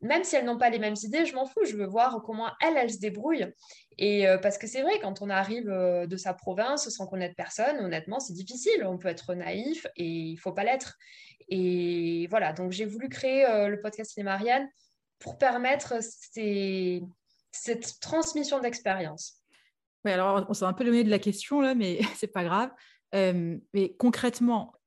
Même 0.00 0.22
si 0.22 0.36
elles 0.36 0.44
n'ont 0.44 0.58
pas 0.58 0.70
les 0.70 0.78
mêmes 0.78 0.94
idées, 1.02 1.26
je 1.26 1.34
m'en 1.34 1.44
fous, 1.44 1.64
je 1.64 1.76
veux 1.76 1.86
voir 1.86 2.22
comment 2.24 2.50
elles, 2.60 2.76
elles 2.76 2.92
se 2.92 2.98
débrouillent. 2.98 3.52
Et 3.98 4.28
euh, 4.28 4.38
parce 4.38 4.58
que 4.58 4.68
c'est 4.68 4.82
vrai, 4.82 5.00
quand 5.00 5.22
on 5.22 5.28
arrive 5.28 5.68
euh, 5.68 6.06
de 6.06 6.16
sa 6.16 6.34
province 6.34 6.88
sans 6.88 7.06
connaître 7.06 7.34
personne, 7.34 7.78
honnêtement, 7.80 8.20
c'est 8.20 8.32
difficile. 8.32 8.84
On 8.86 8.96
peut 8.96 9.08
être 9.08 9.34
naïf 9.34 9.86
et 9.96 10.06
il 10.06 10.36
faut 10.36 10.52
pas 10.52 10.62
l'être. 10.62 10.96
Et 11.48 12.28
voilà, 12.30 12.52
donc 12.52 12.70
j'ai 12.70 12.84
voulu 12.84 13.08
créer 13.08 13.44
euh, 13.46 13.68
le 13.68 13.80
podcast 13.80 14.14
Les 14.16 14.22
Marianne 14.22 14.68
pour 15.18 15.36
permettre 15.36 15.94
cette 17.50 18.00
transmission 18.00 18.60
d'expérience. 18.60 19.42
Oui, 20.04 20.12
alors 20.12 20.46
on 20.48 20.54
s'est 20.54 20.64
un 20.64 20.72
peu 20.72 20.84
éloigné 20.84 21.02
de 21.02 21.10
la 21.10 21.18
question 21.18 21.60
là, 21.60 21.74
mais 21.74 21.98
c'est 22.16 22.32
pas 22.32 22.44
grave. 22.44 22.70
mais 23.12 23.96
concrètement, 23.98 24.77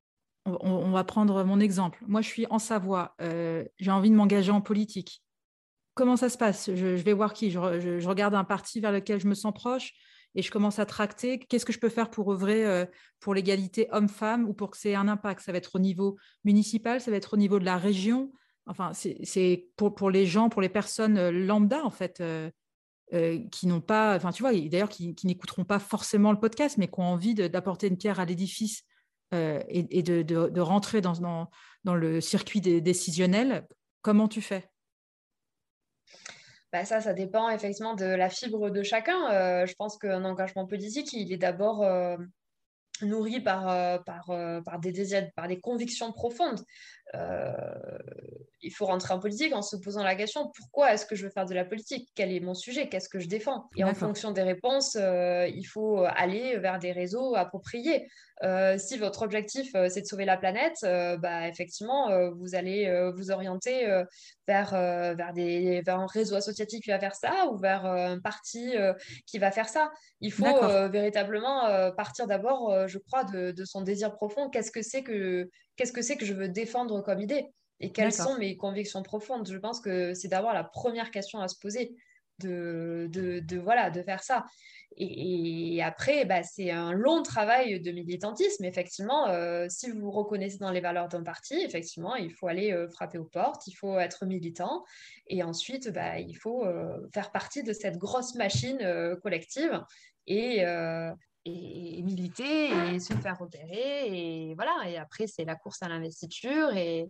on, 0.46 0.92
va 0.92 1.04
prendre 1.04 1.44
mon 1.44 1.60
exemple. 1.60 2.04
Moi, 2.08 2.22
je 2.22 2.28
suis 2.28 2.48
en 2.50 2.60
Savoie. 2.60 3.16
j'ai 3.20 3.92
envie 3.92 4.10
de 4.10 4.16
m'engager 4.16 4.52
en 4.52 4.62
politique 4.62 5.24
comment 5.94 6.18
ça 6.18 6.30
se 6.30 6.38
passe? 6.38 6.70
Je, 6.74 6.88
vais 6.96 7.14
voir 7.14 7.34
qui? 7.34 7.52
Je, 7.52 8.08
regarde 8.08 8.36
un 8.36 8.44
parti 8.44 8.80
vers 8.80 8.92
lequel 8.92 9.20
je 9.20 9.28
me 9.28 9.34
sens 9.34 9.54
proche 9.54 9.94
et 10.36 10.42
je 10.42 10.52
commence 10.52 10.80
à 10.80 10.86
tracter 10.86 11.40
qu'est-ce 11.40 11.66
que 11.66 11.74
je 11.74 11.80
peux 11.80 11.90
faire 11.90 12.10
pour 12.10 12.32
œuvrer 12.32 12.66
euh, 12.66 12.86
pour 13.20 13.34
l'égalité 13.34 13.88
homme-femme 13.92 14.48
ou 14.48 14.54
pour 14.54 14.72
que 14.72 14.78
c'est 14.78 14.96
un 14.96 15.08
impact? 15.08 15.42
Ça 15.42 15.52
va 15.52 15.58
être 15.58 15.76
au 15.76 15.80
niveau 15.80 16.18
municipal, 16.44 17.02
ça 17.02 17.12
va 17.12 17.18
être 17.18 17.34
au 17.34 17.38
niveau 17.38 17.60
de 17.60 17.66
la 17.66 17.78
région. 17.78 18.32
Enfin, 18.68 18.92
c'est 18.94 19.70
pour, 19.76 20.10
les 20.10 20.26
gens, 20.26 20.50
pour 20.50 20.62
les 20.62 20.70
personnes 20.70 21.18
euh, 21.18 21.32
lambda, 21.32 21.84
en 21.84 21.90
fait, 21.90 22.22
euh, 22.22 22.50
qui 23.52 23.68
n'ont 23.68 23.82
pas, 23.82 24.16
enfin, 24.16 24.32
tu 24.32 24.44
vois, 24.44 24.54
d'ailleurs, 24.54 24.88
qui, 24.88 25.16
n'écouteront 25.24 25.66
pas 25.66 25.80
forcément 25.80 26.32
le 26.32 26.40
podcast, 26.40 26.78
mais 26.78 26.88
qui 26.88 27.00
ont 27.00 27.04
envie 27.04 27.34
d'apporter 27.34 27.88
une 27.88 27.98
pierre 27.98 28.20
à 28.20 28.26
l'édifice 28.26 28.84
et, 29.34 30.04
de, 30.04 30.60
rentrer 30.60 31.02
dans, 31.02 31.48
le 31.86 32.22
circuit 32.22 32.62
décisionnel. 32.62 33.68
Comment 34.02 34.28
tu 34.28 34.42
fais? 34.42 34.70
Bah 36.72 36.86
ça, 36.86 37.02
ça 37.02 37.14
dépend 37.14 37.50
effectivement 37.50 37.96
de 37.96 38.06
la 38.06 38.30
fibre 38.30 38.70
de 38.70 38.82
chacun. 38.82 39.30
Euh, 39.32 39.66
je 39.66 39.74
pense 39.76 39.98
qu'un 39.98 40.24
engagement 40.24 40.66
politique, 40.66 41.12
il 41.12 41.34
est 41.34 41.38
d'abord 41.38 41.84
euh, 41.84 42.16
nourri 43.02 43.44
euh, 43.46 43.98
par 44.00 45.48
des 45.48 45.60
convictions 45.60 46.14
profondes. 46.14 46.64
Il 47.14 48.72
faut 48.72 48.86
rentrer 48.86 49.14
en 49.14 49.20
politique 49.20 49.54
en 49.54 49.62
se 49.62 49.76
posant 49.76 50.04
la 50.04 50.16
question 50.16 50.52
pourquoi 50.56 50.94
est-ce 50.94 51.06
que 51.06 51.16
je 51.16 51.26
veux 51.26 51.32
faire 51.32 51.46
de 51.46 51.54
la 51.54 51.66
politique? 51.66 52.10
Quel 52.16 52.32
est 52.32 52.40
mon 52.40 52.54
sujet? 52.54 52.90
Qu'est-ce 52.90 53.10
que 53.10 53.20
je 53.20 53.28
défends? 53.28 53.70
Et 53.76 53.84
en 53.84 53.94
fonction 53.94 54.32
des 54.32 54.44
réponses, 54.44 54.96
il 54.96 55.66
faut 55.66 56.06
aller 56.06 56.58
vers 56.58 56.80
des 56.80 56.92
réseaux 56.92 57.36
appropriés. 57.36 58.08
Euh, 58.44 58.78
si 58.80 58.98
votre 58.98 59.22
objectif, 59.22 59.70
euh, 59.76 59.88
c'est 59.88 60.02
de 60.02 60.08
sauver 60.08 60.26
la 60.26 60.36
planète, 60.36 60.78
euh, 60.84 61.16
bah, 61.18 61.48
effectivement, 61.48 62.10
vous 62.32 62.56
allez 62.56 63.12
vous 63.16 63.32
orienter 63.32 63.88
vers, 64.48 64.72
vers, 64.72 65.34
des, 65.34 65.82
vers 65.82 66.00
un 66.00 66.08
réseau 66.08 66.36
associatif 66.36 66.82
qui 66.82 66.90
va 66.90 67.00
faire 67.00 67.16
ça 67.16 67.48
ou 67.52 67.58
vers 67.58 67.86
un 67.86 68.20
parti 68.20 68.74
qui 69.26 69.38
va 69.38 69.52
faire 69.52 69.70
ça. 69.70 69.92
Il 70.20 70.32
faut 70.32 70.60
véritablement 70.90 71.92
partir 71.96 72.28
d'abord, 72.28 72.88
je 72.88 72.98
crois, 72.98 73.24
de, 73.24 73.52
de, 73.52 73.66
son 73.66 73.82
désir 73.82 74.14
profond. 74.14 74.50
Qu'est-ce 74.50 74.72
que 74.72 74.82
c'est 74.82 75.04
que, 75.04 75.50
qu'est-ce 75.82 75.94
que 75.94 76.04
c'est 76.04 76.16
que 76.16 76.26
je 76.26 76.36
veux 76.36 76.48
défendre 76.48 77.02
comme 77.02 77.20
idée 77.22 77.48
et 77.80 77.92
quelles 77.92 78.14
sont 78.14 78.38
mes 78.38 78.56
convictions 78.56 79.02
profondes 79.02 79.50
Je 79.50 79.58
pense 79.58 79.80
que 79.80 80.14
c'est 80.14 80.28
d'abord 80.28 80.54
la 80.54 80.64
première 80.64 81.10
question 81.10 81.40
à 81.40 81.48
se 81.48 81.58
poser. 81.60 81.96
De, 82.40 83.08
de, 83.12 83.40
de, 83.40 83.60
voilà, 83.60 83.92
de 83.92 84.02
faire 84.02 84.24
ça. 84.24 84.46
Et, 84.98 85.80
après, 85.84 86.26
bah, 86.26 86.42
c'est 86.42 86.72
un 86.72 86.92
long 86.92 87.22
travail 87.22 87.80
de 87.80 87.92
militantisme. 87.92 88.66
Effectivement, 88.66 89.30
euh, 89.30 89.68
si 89.70 89.92
vous 89.92 90.00
vous 90.00 90.10
reconnaissez 90.10 90.58
dans 90.58 90.72
les 90.72 90.82
valeurs 90.82 91.08
d'un 91.08 91.22
parti, 91.22 91.54
effectivement, 91.62 92.16
il 92.16 92.32
faut 92.32 92.48
aller 92.48 92.72
euh, 92.72 92.90
frapper 92.90 93.20
aux 93.20 93.26
portes, 93.26 93.68
il 93.68 93.74
faut 93.74 94.00
être 94.00 94.26
militant. 94.26 94.84
Et 95.28 95.44
ensuite, 95.44 95.90
bah, 95.90 96.18
il 96.18 96.34
faut 96.34 96.66
euh, 96.66 96.98
faire 97.14 97.32
partie 97.32 97.62
de 97.62 97.74
cette 97.74 98.00
grosse 98.00 98.34
machine 98.34 98.80
collective 99.22 99.80
et, 100.26 100.64
et, 101.46 102.02
militer 102.04 102.72
et 102.94 103.00
se 103.00 103.14
faire 103.14 103.38
repérer. 103.40 104.50
Et 104.50 104.56
voilà. 104.56 104.90
Et 104.90 104.98
après, 104.98 105.28
c'est 105.28 105.46
la 105.46 105.56
course 105.56 105.82
à 105.82 105.90
l'investiture. 105.90 106.76
Et, 106.76 107.10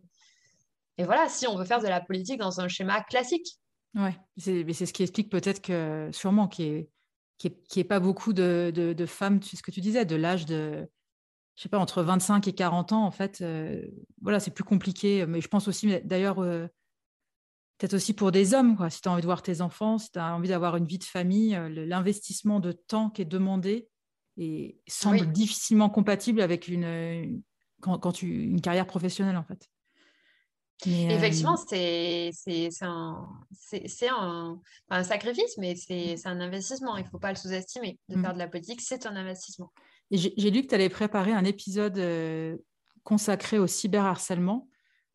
et 0.97 1.03
voilà, 1.03 1.29
si 1.29 1.47
on 1.47 1.55
veut 1.55 1.65
faire 1.65 1.81
de 1.81 1.87
la 1.87 2.01
politique 2.01 2.39
dans 2.39 2.59
un 2.59 2.67
schéma 2.67 3.01
classique. 3.01 3.57
Ouais, 3.93 4.17
c'est 4.37 4.85
ce 4.85 4.93
qui 4.93 5.03
explique 5.03 5.29
peut-être 5.29 5.61
que, 5.61 6.09
sûrement, 6.13 6.47
qui 6.47 6.63
est 6.63 6.89
qui 7.49 7.79
n'est 7.79 7.83
pas 7.83 7.99
beaucoup 7.99 8.33
de, 8.33 8.71
de, 8.73 9.05
femmes, 9.05 9.41
sais 9.41 9.57
ce 9.57 9.63
que 9.63 9.71
tu 9.71 9.81
disais, 9.81 10.05
de 10.05 10.15
l'âge 10.15 10.45
de, 10.45 10.87
je 11.55 11.63
sais 11.63 11.69
pas, 11.69 11.79
entre 11.79 12.03
25 12.03 12.47
et 12.47 12.53
40 12.53 12.91
ans, 12.91 13.05
en 13.05 13.11
fait, 13.11 13.41
euh, 13.41 13.81
voilà, 14.21 14.39
c'est 14.39 14.51
plus 14.51 14.63
compliqué. 14.63 15.25
Mais 15.25 15.41
je 15.41 15.47
pense 15.47 15.67
aussi, 15.67 15.91
d'ailleurs, 16.03 16.39
euh, 16.39 16.67
peut-être 17.77 17.95
aussi 17.95 18.13
pour 18.13 18.31
des 18.31 18.53
hommes, 18.53 18.77
quoi. 18.77 18.89
si 18.89 19.01
tu 19.01 19.09
as 19.09 19.11
envie 19.11 19.21
de 19.21 19.27
voir 19.27 19.41
tes 19.41 19.61
enfants, 19.61 19.97
si 19.97 20.11
tu 20.11 20.19
as 20.19 20.35
envie 20.35 20.49
d'avoir 20.49 20.75
une 20.77 20.85
vie 20.85 20.99
de 20.99 21.03
famille, 21.03 21.57
l'investissement 21.69 22.59
de 22.59 22.71
temps 22.71 23.09
qui 23.09 23.23
est 23.23 23.25
demandé 23.25 23.87
et 24.37 24.79
semble 24.87 25.31
difficilement 25.31 25.89
compatible 25.89 26.41
avec 26.41 26.67
une, 26.67 27.41
quand, 27.81 28.11
tu, 28.11 28.43
une 28.45 28.61
carrière 28.61 28.87
professionnelle, 28.87 29.37
en 29.37 29.43
fait. 29.43 29.69
Effectivement, 30.85 31.57
c'est 31.57 32.31
un, 32.81 33.29
un, 34.09 34.61
un, 34.89 35.03
sacrifice, 35.03 35.57
mais 35.59 35.75
c'est 35.75 36.17
un 36.25 36.39
investissement. 36.39 36.97
Il 36.97 37.03
ne 37.03 37.09
faut 37.09 37.19
pas 37.19 37.29
le 37.29 37.35
sous-estimer. 37.35 37.99
De 38.09 38.15
mmh. 38.15 38.21
faire 38.23 38.33
de 38.33 38.39
la 38.39 38.47
politique, 38.47 38.81
c'est 38.81 39.05
un 39.05 39.15
investissement. 39.15 39.71
J'ai 40.09 40.51
lu 40.51 40.63
que 40.63 40.67
tu 40.67 40.75
allais 40.75 40.89
préparer 40.89 41.33
un 41.33 41.45
épisode 41.45 41.99
consacré 43.03 43.59
au 43.59 43.67
cyberharcèlement, 43.67 44.67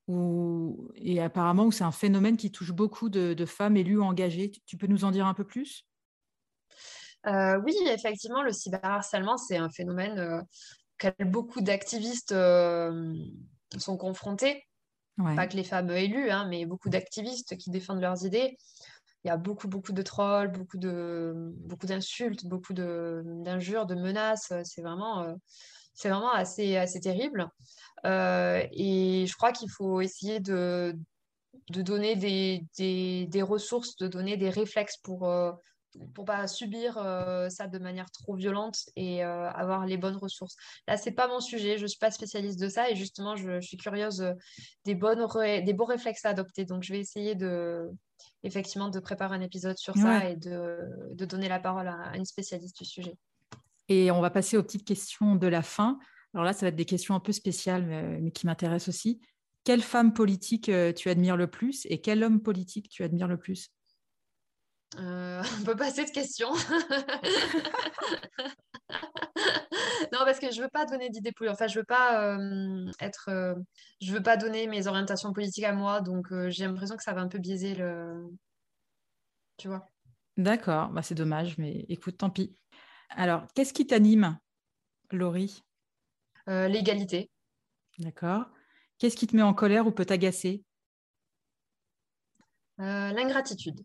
où, 0.08 0.88
et 0.94 1.20
apparemment 1.20 1.64
où 1.64 1.72
c'est 1.72 1.84
un 1.84 1.92
phénomène 1.92 2.36
qui 2.36 2.50
touche 2.50 2.72
beaucoup 2.72 3.08
de, 3.08 3.44
femmes 3.44 3.76
élues 3.76 4.00
engagées. 4.00 4.52
Tu, 4.66 4.76
peux 4.76 4.86
nous 4.86 5.04
en 5.04 5.10
dire 5.10 5.26
un 5.26 5.34
peu 5.34 5.44
plus? 5.44 5.86
Euh, 7.26 7.60
Oui, 7.64 7.74
effectivement, 7.88 8.42
le 8.42 8.52
cyberharcèlement, 8.52 9.36
c'est 9.36 9.56
un 9.56 9.70
phénomène 9.70 10.18
euh, 10.18 10.42
auquel 10.94 11.28
beaucoup 11.30 11.60
d'activistes 11.60 12.32
euh, 12.32 13.14
sont 13.78 13.96
confrontés. 13.96 14.62
Pas 15.18 15.46
que 15.46 15.56
les 15.56 15.64
femmes 15.64 15.90
élues, 15.90 16.30
hein, 16.30 16.46
mais 16.50 16.66
beaucoup 16.66 16.90
d'activistes 16.90 17.56
qui 17.56 17.70
défendent 17.70 18.02
leurs 18.02 18.26
idées. 18.26 18.58
Il 19.24 19.28
y 19.28 19.30
a 19.30 19.38
beaucoup, 19.38 19.66
beaucoup 19.66 19.92
de 19.92 20.02
trolls, 20.02 20.52
beaucoup 20.52 20.76
de, 20.76 21.32
beaucoup 21.64 21.86
d'insultes, 21.86 22.44
beaucoup 22.44 22.74
d'injures, 22.74 23.86
de, 23.86 23.94
menaces. 23.94 24.52
C'est 24.64 24.82
vraiment, 24.82 25.34
c'est 25.94 26.10
vraiment 26.10 26.32
assez, 26.32 26.76
assez 26.76 27.00
terrible. 27.00 27.48
et 28.04 29.24
je 29.26 29.36
crois 29.36 29.52
qu'il 29.52 29.70
faut 29.70 30.02
essayer 30.02 30.38
de, 30.38 30.94
de 31.70 31.80
donner 31.80 32.14
des, 32.14 32.66
des, 32.76 33.26
des, 33.26 33.42
ressources, 33.42 33.96
de 33.96 34.08
donner 34.08 34.36
des 34.36 34.50
réflexes 34.50 34.98
pour, 34.98 35.26
pour 36.14 36.24
pas 36.24 36.46
subir 36.46 36.98
euh, 36.98 37.48
ça 37.48 37.66
de 37.66 37.78
manière 37.78 38.10
trop 38.10 38.34
violente 38.34 38.88
et 38.96 39.24
euh, 39.24 39.50
avoir 39.50 39.86
les 39.86 39.96
bonnes 39.96 40.16
ressources. 40.16 40.56
Là, 40.86 40.96
c'est 40.96 41.12
pas 41.12 41.28
mon 41.28 41.40
sujet, 41.40 41.78
je 41.78 41.86
suis 41.86 41.98
pas 41.98 42.10
spécialiste 42.10 42.60
de 42.60 42.68
ça 42.68 42.90
et 42.90 42.96
justement, 42.96 43.36
je, 43.36 43.60
suis 43.60 43.76
curieuse 43.76 44.22
euh, 44.22 44.32
des 44.84 44.94
bonnes 44.94 45.26
des 45.64 45.72
bons 45.72 45.84
réflexes 45.84 46.24
à 46.24 46.30
adopter. 46.30 46.64
Donc, 46.64 46.82
je 46.82 46.92
vais 46.92 47.00
essayer 47.00 47.34
de 47.34 47.90
effectivement 48.42 48.88
de 48.88 49.00
préparer 49.00 49.34
un 49.34 49.40
épisode 49.40 49.76
sur 49.76 49.96
ça 49.96 50.28
et 50.28 50.36
de, 50.36 50.78
de, 51.12 51.24
donner 51.24 51.48
la 51.48 51.58
parole 51.58 51.88
à, 51.88 52.16
une 52.16 52.24
spécialiste 52.24 52.78
du 52.78 52.84
sujet. 52.84 53.14
Et 53.88 54.10
on 54.10 54.20
va 54.20 54.30
passer 54.30 54.56
aux 54.56 54.62
petites 54.62 54.86
questions 54.86 55.34
de 55.34 55.46
la 55.46 55.62
fin. 55.62 55.98
Alors 56.32 56.44
là, 56.44 56.52
ça 56.52 56.60
va 56.62 56.68
être 56.68 56.76
des 56.76 56.84
questions 56.84 57.14
un 57.14 57.20
peu 57.20 57.32
spéciales, 57.32 57.84
mais, 57.84 58.20
mais 58.20 58.30
qui 58.30 58.46
m'intéressent 58.46 58.94
aussi. 58.94 59.20
Quelle 59.64 59.82
femme 59.82 60.12
politique 60.12 60.70
tu 60.94 61.10
admires 61.10 61.36
le 61.36 61.48
plus 61.48 61.86
et 61.86 62.00
quel 62.00 62.22
homme 62.22 62.40
politique 62.40 62.88
tu 62.88 63.02
admires 63.02 63.28
le 63.28 63.36
plus? 63.36 63.72
Euh, 64.98 65.42
on 65.60 65.64
peut 65.64 65.76
passer 65.76 66.04
de 66.04 66.10
questions. 66.10 66.52
non, 70.12 70.20
parce 70.24 70.38
que 70.38 70.50
je 70.50 70.62
veux 70.62 70.68
pas 70.68 70.86
donner 70.86 71.10
d'idées 71.10 71.32
politiques. 71.32 71.54
Enfin, 71.54 71.66
je 71.66 71.78
veux 71.78 71.84
pas 71.84 72.36
euh, 72.36 72.90
être. 73.00 73.28
Euh, 73.28 73.54
je 74.00 74.12
veux 74.12 74.22
pas 74.22 74.36
donner 74.36 74.66
mes 74.66 74.86
orientations 74.86 75.32
politiques 75.32 75.64
à 75.64 75.72
moi, 75.72 76.00
donc 76.00 76.26
j'ai 76.48 76.66
l'impression 76.66 76.96
que 76.96 77.02
ça 77.02 77.12
va 77.12 77.20
un 77.20 77.28
peu 77.28 77.38
biaiser 77.38 77.74
le. 77.74 78.28
Tu 79.56 79.68
vois. 79.68 79.86
D'accord, 80.36 80.90
bah, 80.90 81.02
c'est 81.02 81.14
dommage, 81.14 81.56
mais 81.58 81.86
écoute, 81.88 82.18
tant 82.18 82.30
pis. 82.30 82.54
Alors, 83.10 83.46
qu'est-ce 83.54 83.72
qui 83.72 83.86
t'anime, 83.86 84.38
Laurie? 85.10 85.62
L'égalité. 86.46 87.30
D'accord. 87.98 88.44
Qu'est-ce 88.98 89.16
qui 89.16 89.26
te 89.26 89.34
met 89.34 89.42
en 89.42 89.54
colère 89.54 89.86
ou 89.86 89.90
peut 89.90 90.04
t'agacer? 90.04 90.62
L'ingratitude. 92.78 93.82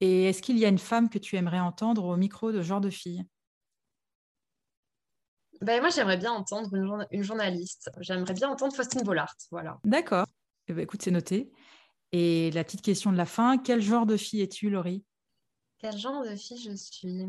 Et 0.00 0.24
est-ce 0.24 0.42
qu'il 0.42 0.58
y 0.58 0.64
a 0.64 0.68
une 0.68 0.78
femme 0.78 1.08
que 1.08 1.18
tu 1.18 1.36
aimerais 1.36 1.60
entendre 1.60 2.04
au 2.04 2.16
micro 2.16 2.52
de 2.52 2.62
genre 2.62 2.80
de 2.80 2.90
fille? 2.90 3.24
Ben, 5.60 5.80
Moi, 5.80 5.90
j'aimerais 5.90 6.16
bien 6.16 6.32
entendre 6.32 6.70
une, 7.10 7.22
journaliste. 7.22 7.90
J'aimerais 8.00 8.34
bien 8.34 8.48
entendre 8.48 8.74
Faustine 8.74 9.02
Bollard. 9.02 9.34
Voilà. 9.50 9.78
D'accord. 9.84 10.26
Eh 10.68 10.72
ben, 10.72 10.82
écoute, 10.82 11.02
c'est 11.02 11.10
noté. 11.10 11.50
Et 12.12 12.50
la 12.52 12.64
petite 12.64 12.82
question 12.82 13.12
de 13.12 13.16
la 13.16 13.26
fin, 13.26 13.58
quel 13.58 13.82
genre 13.82 14.06
de 14.06 14.16
fille 14.16 14.40
es-tu, 14.40 14.70
Laurie? 14.70 15.04
Quel 15.78 15.96
genre 15.96 16.24
de 16.24 16.34
fille 16.36 16.62
je 16.62 16.74
suis? 16.74 17.26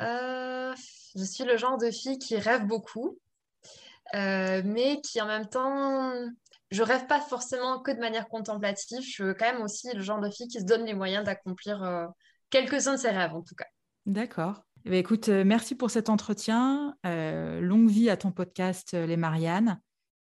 Euh, 0.00 0.74
Je 1.14 1.24
suis 1.24 1.44
le 1.44 1.56
genre 1.56 1.76
de 1.76 1.90
fille 1.90 2.18
qui 2.18 2.36
rêve 2.36 2.66
beaucoup, 2.66 3.18
euh, 4.14 4.62
mais 4.64 5.00
qui 5.02 5.20
en 5.20 5.26
même 5.26 5.48
temps 5.48 6.12
je 6.72 6.82
rêve 6.82 7.06
pas 7.06 7.20
forcément 7.20 7.80
que 7.80 7.90
de 7.90 8.00
manière 8.00 8.28
contemplative. 8.28 9.00
Je 9.02 9.08
suis 9.08 9.24
quand 9.38 9.52
même 9.52 9.62
aussi 9.62 9.88
le 9.94 10.00
genre 10.00 10.20
de 10.20 10.30
fille 10.30 10.48
qui 10.48 10.58
se 10.58 10.64
donne 10.64 10.84
les 10.84 10.94
moyens 10.94 11.24
d'accomplir 11.24 11.82
euh, 11.82 12.06
quelques-uns 12.50 12.94
de 12.94 12.98
ses 12.98 13.10
rêves, 13.10 13.34
en 13.34 13.42
tout 13.42 13.54
cas. 13.54 13.66
D'accord. 14.06 14.64
Eh 14.84 14.90
ben, 14.90 14.98
écoute, 14.98 15.28
euh, 15.28 15.44
merci 15.44 15.74
pour 15.74 15.90
cet 15.90 16.08
entretien. 16.08 16.96
Euh, 17.06 17.60
longue 17.60 17.88
vie 17.88 18.08
à 18.08 18.16
ton 18.16 18.32
podcast 18.32 18.94
Les 18.94 19.18
Mariannes. 19.18 19.78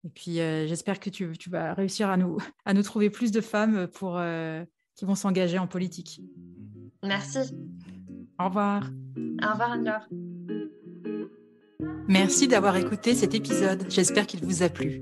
Et 0.06 0.10
puis, 0.10 0.36
j'espère 0.36 1.02
que 1.02 1.10
tu, 1.10 1.38
tu, 1.38 1.50
vas 1.50 1.74
réussir 1.74 2.10
à 2.10 2.16
nous, 2.16 2.38
à 2.66 2.74
nous 2.74 2.84
trouver 2.84 3.10
plus 3.10 3.32
de 3.32 3.42
femmes 3.42 3.88
pour, 3.88 4.22
qui 4.96 5.06
vont 5.06 5.16
s'engager 5.16 5.60
en 5.60 5.68
politique. 5.68 6.22
Merci. 7.04 7.40
Au 8.40 8.46
revoir. 8.46 8.90
Au 9.44 9.52
revoir, 9.52 9.72
Anne-Laure. 9.74 10.08
Merci 12.08 12.48
d'avoir 12.48 12.78
écouté 12.78 13.16
cet 13.16 13.34
épisode. 13.34 13.86
J'espère 13.90 14.28
qu'il 14.28 14.46
vous 14.46 14.64
a 14.64 14.70
plu. 14.70 15.02